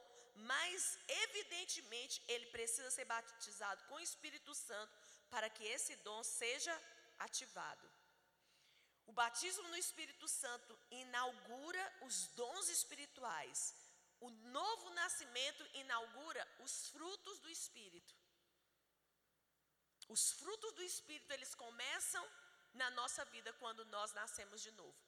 [0.52, 4.94] mas evidentemente ele precisa ser batizado com o Espírito Santo
[5.28, 6.74] para que esse dom seja
[7.18, 7.86] ativado.
[9.06, 13.74] O batismo no Espírito Santo inaugura os dons espirituais.
[14.18, 18.14] O novo nascimento inaugura os frutos do Espírito.
[20.08, 22.24] Os frutos do Espírito, eles começam
[22.72, 25.05] na nossa vida quando nós nascemos de novo.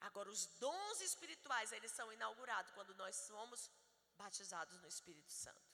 [0.00, 3.70] Agora, os dons espirituais, eles são inaugurados quando nós somos
[4.16, 5.68] batizados no Espírito Santo.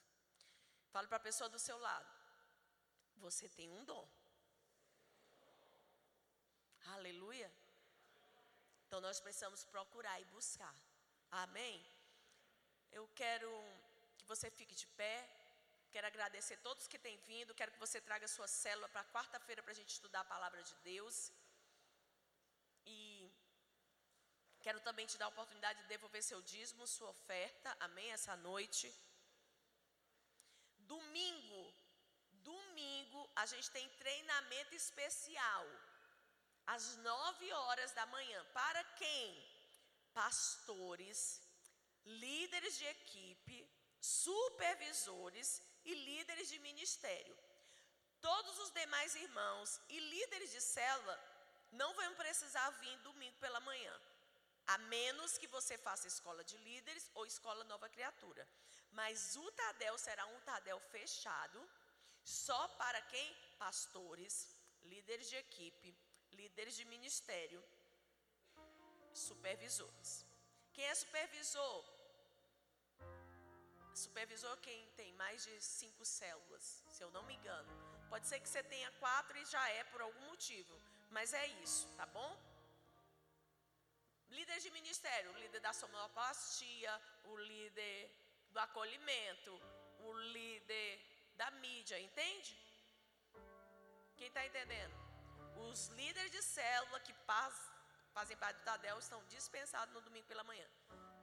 [0.92, 2.08] Fale para a pessoa do seu lado:
[3.16, 4.08] você tem um dom.
[6.96, 7.50] Aleluia.
[8.86, 10.74] Então nós precisamos procurar e buscar.
[11.30, 11.84] Amém?
[12.92, 13.50] Eu quero
[14.18, 15.16] que você fique de pé.
[15.90, 17.54] Quero agradecer a todos que têm vindo.
[17.54, 20.74] Quero que você traga sua célula para quarta-feira para a gente estudar a palavra de
[20.90, 21.32] Deus.
[22.86, 23.30] E
[24.64, 27.68] quero também te dar a oportunidade de devolver seu dízimo, sua oferta.
[27.86, 28.10] Amém?
[28.12, 28.86] Essa noite.
[30.94, 31.62] Domingo.
[32.52, 35.66] Domingo a gente tem treinamento especial
[36.74, 38.40] às nove horas da manhã.
[38.60, 39.26] Para quem?
[40.14, 41.20] Pastores,
[42.04, 43.58] líderes de equipe,
[44.00, 45.48] supervisores
[45.84, 47.36] e líderes de ministério.
[48.20, 51.16] Todos os demais irmãos e líderes de célula
[51.72, 53.94] não vão precisar vir domingo pela manhã,
[54.66, 58.46] a menos que você faça escola de líderes ou escola nova criatura.
[58.92, 61.60] Mas o Tadel será um Tadel fechado,
[62.24, 63.34] só para quem?
[63.58, 64.34] Pastores,
[64.82, 65.96] líderes de equipe,
[66.32, 67.62] líderes de ministério,
[69.12, 70.24] supervisores.
[70.72, 71.84] Quem é supervisor?
[73.94, 77.70] Supervisor quem tem mais de cinco células, se eu não me engano.
[78.08, 80.74] Pode ser que você tenha quatro e já é por algum motivo,
[81.10, 82.53] mas é isso, tá bom?
[84.30, 88.10] Líder de ministério, o líder da sonoplastia, o líder
[88.50, 89.52] do acolhimento,
[90.00, 91.00] o líder
[91.36, 92.58] da mídia, entende?
[94.16, 94.94] Quem está entendendo?
[95.70, 97.14] Os líderes de célula que
[98.12, 100.68] fazem parte do Tadel estão dispensados no domingo pela manhã.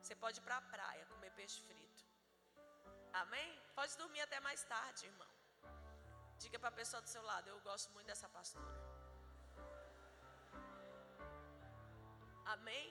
[0.02, 2.04] Você pode ir para a praia comer peixe frito.
[3.14, 3.62] Amém?
[3.76, 5.28] Pode dormir até mais tarde, irmão.
[6.38, 8.91] Diga para a pessoa do seu lado: Eu gosto muito dessa pastora.
[12.56, 12.88] Amém?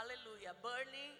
[0.00, 0.52] Aleluia.
[0.64, 1.12] Burning,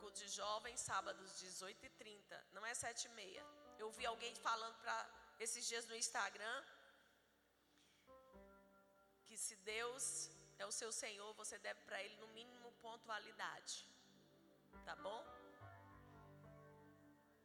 [0.00, 2.38] culto de jovens, sábados, 18h30.
[2.54, 3.42] Não é 7h30.
[3.82, 4.96] Eu vi alguém falando para
[5.38, 6.58] esses dias no Instagram
[9.26, 10.04] que se Deus
[10.58, 13.76] é o seu Senhor, você deve para Ele no mínimo pontualidade.
[14.86, 15.20] Tá bom?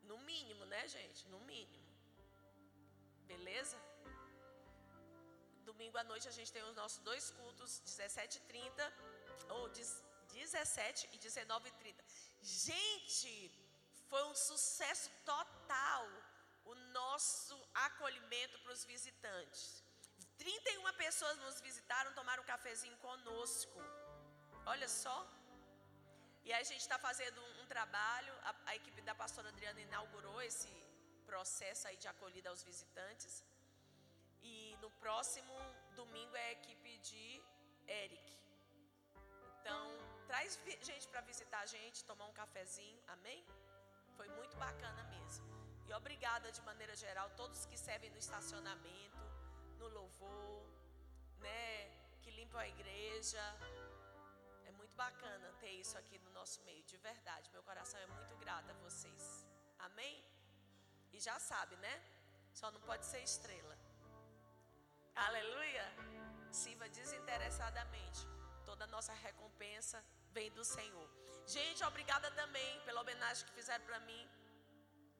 [0.04, 1.28] No mínimo, né, gente?
[1.28, 1.92] No mínimo.
[3.34, 3.78] Beleza?
[5.70, 8.94] Domingo à noite a gente tem os nossos dois cultos, 17h30,
[9.56, 11.96] ou 17 e 19h30.
[12.42, 13.34] Gente,
[14.10, 16.06] foi um sucesso total
[16.66, 17.56] o nosso
[17.88, 19.84] acolhimento para os visitantes.
[20.38, 23.80] 31 pessoas nos visitaram, tomaram um cafezinho conosco.
[24.66, 25.18] Olha só.
[26.48, 30.40] E a gente está fazendo um, um trabalho, a, a, equipe da pastora Adriana inaugurou
[30.42, 30.70] esse
[31.26, 33.44] processo aí de acolhida aos visitantes.
[34.52, 35.56] E no próximo
[36.00, 37.26] domingo é a equipe de
[38.04, 38.28] Eric.
[39.52, 39.84] Então,
[40.28, 43.44] traz gente para visitar a gente, tomar um cafezinho, amém?
[44.18, 45.48] Foi muito bacana mesmo.
[45.88, 49.24] E obrigada de maneira geral todos que servem no estacionamento
[49.80, 50.66] no louvor,
[51.40, 51.66] né?
[52.22, 53.44] Que limpam a igreja.
[54.66, 57.52] É muito bacana ter isso aqui no nosso meio, de verdade.
[57.52, 59.46] Meu coração é muito grato a vocês.
[59.80, 60.24] Amém?
[61.12, 61.96] E já sabe, né?
[62.54, 63.76] Só não pode ser estrela.
[65.16, 65.86] Aleluia!
[66.52, 68.22] Sirva desinteressadamente.
[68.66, 71.10] Toda a nossa recompensa vem do Senhor.
[71.48, 74.28] Gente, obrigada também pela homenagem que fizeram para mim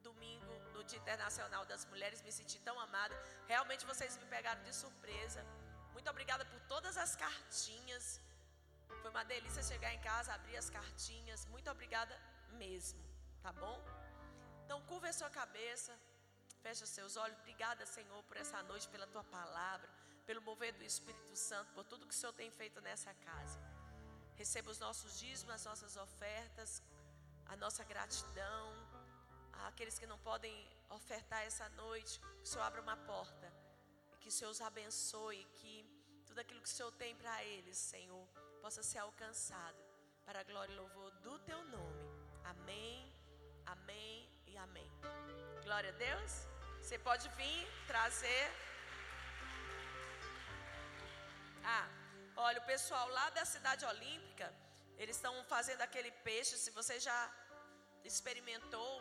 [0.08, 3.16] domingo, no Dia Internacional das Mulheres, me senti tão amada.
[3.52, 5.42] Realmente vocês me pegaram de surpresa.
[5.96, 8.06] Muito obrigada por todas as cartinhas.
[9.02, 11.46] Foi uma delícia chegar em casa, abrir as cartinhas.
[11.54, 12.16] Muito obrigada
[12.64, 13.02] mesmo,
[13.46, 13.78] tá bom?
[14.64, 15.92] Então, curva a sua cabeça,
[16.66, 17.38] fecha seus olhos.
[17.40, 19.90] Obrigada, Senhor, por essa noite, pela tua palavra,
[20.28, 23.60] pelo mover do Espírito Santo, por tudo que o Senhor tem feito nessa casa.
[24.42, 26.72] Receba os nossos dízimos, as nossas ofertas,
[27.54, 28.66] a nossa gratidão
[29.70, 30.56] aqueles que não podem
[30.90, 33.48] ofertar essa noite, que o Senhor abra uma porta
[34.26, 35.74] que o Senhor os abençoe, que
[36.26, 38.28] tudo aquilo que o Senhor tem para eles, Senhor,
[38.60, 39.78] possa ser alcançado
[40.26, 42.10] para a glória e louvor do teu nome.
[42.44, 43.14] Amém,
[43.68, 44.92] amém e amém.
[45.64, 46.55] Glória a Deus.
[46.86, 47.62] Você pode vir
[47.92, 48.44] trazer.
[51.76, 51.88] Ah,
[52.46, 54.48] olha, o pessoal lá da cidade olímpica,
[55.00, 56.60] eles estão fazendo aquele peixe.
[56.64, 57.20] Se você já
[58.10, 58.92] experimentou,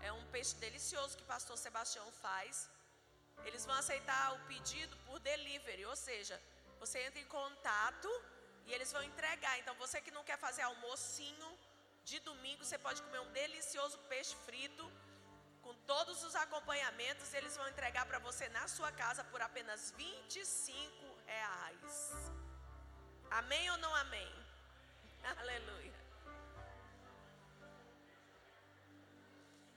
[0.00, 2.70] é um peixe delicioso que o pastor Sebastião faz.
[3.44, 6.40] Eles vão aceitar o pedido por delivery, ou seja,
[6.80, 8.10] você entra em contato
[8.66, 9.54] e eles vão entregar.
[9.58, 11.50] Então, você que não quer fazer almocinho
[12.10, 14.90] de domingo, você pode comer um delicioso peixe frito
[15.86, 17.32] todos os acompanhamentos.
[17.34, 22.12] Eles vão entregar para você na sua casa por apenas 25 reais.
[23.30, 24.32] Amém ou não amém?
[25.42, 25.98] Aleluia.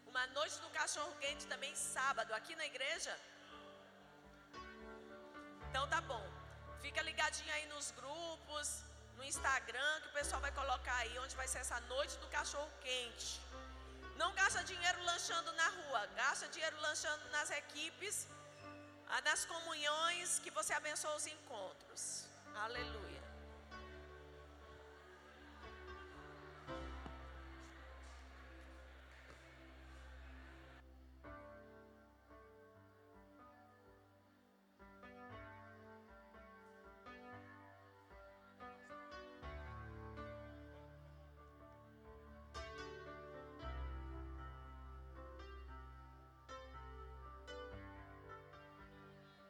[0.06, 3.14] Uma noite do cachorro quente também sábado aqui na igreja.
[5.70, 6.26] Então tá bom.
[6.82, 8.68] Fica ligadinho aí nos grupos,
[9.18, 12.72] no Instagram, que o pessoal vai colocar aí onde vai ser essa noite do cachorro
[12.82, 13.42] quente.
[14.16, 18.28] Não gasta dinheiro lanchando na rua, gasta dinheiro lanchando nas equipes,
[19.10, 22.26] ah, nas comunhões que você abençoa os encontros.
[22.56, 23.15] Aleluia.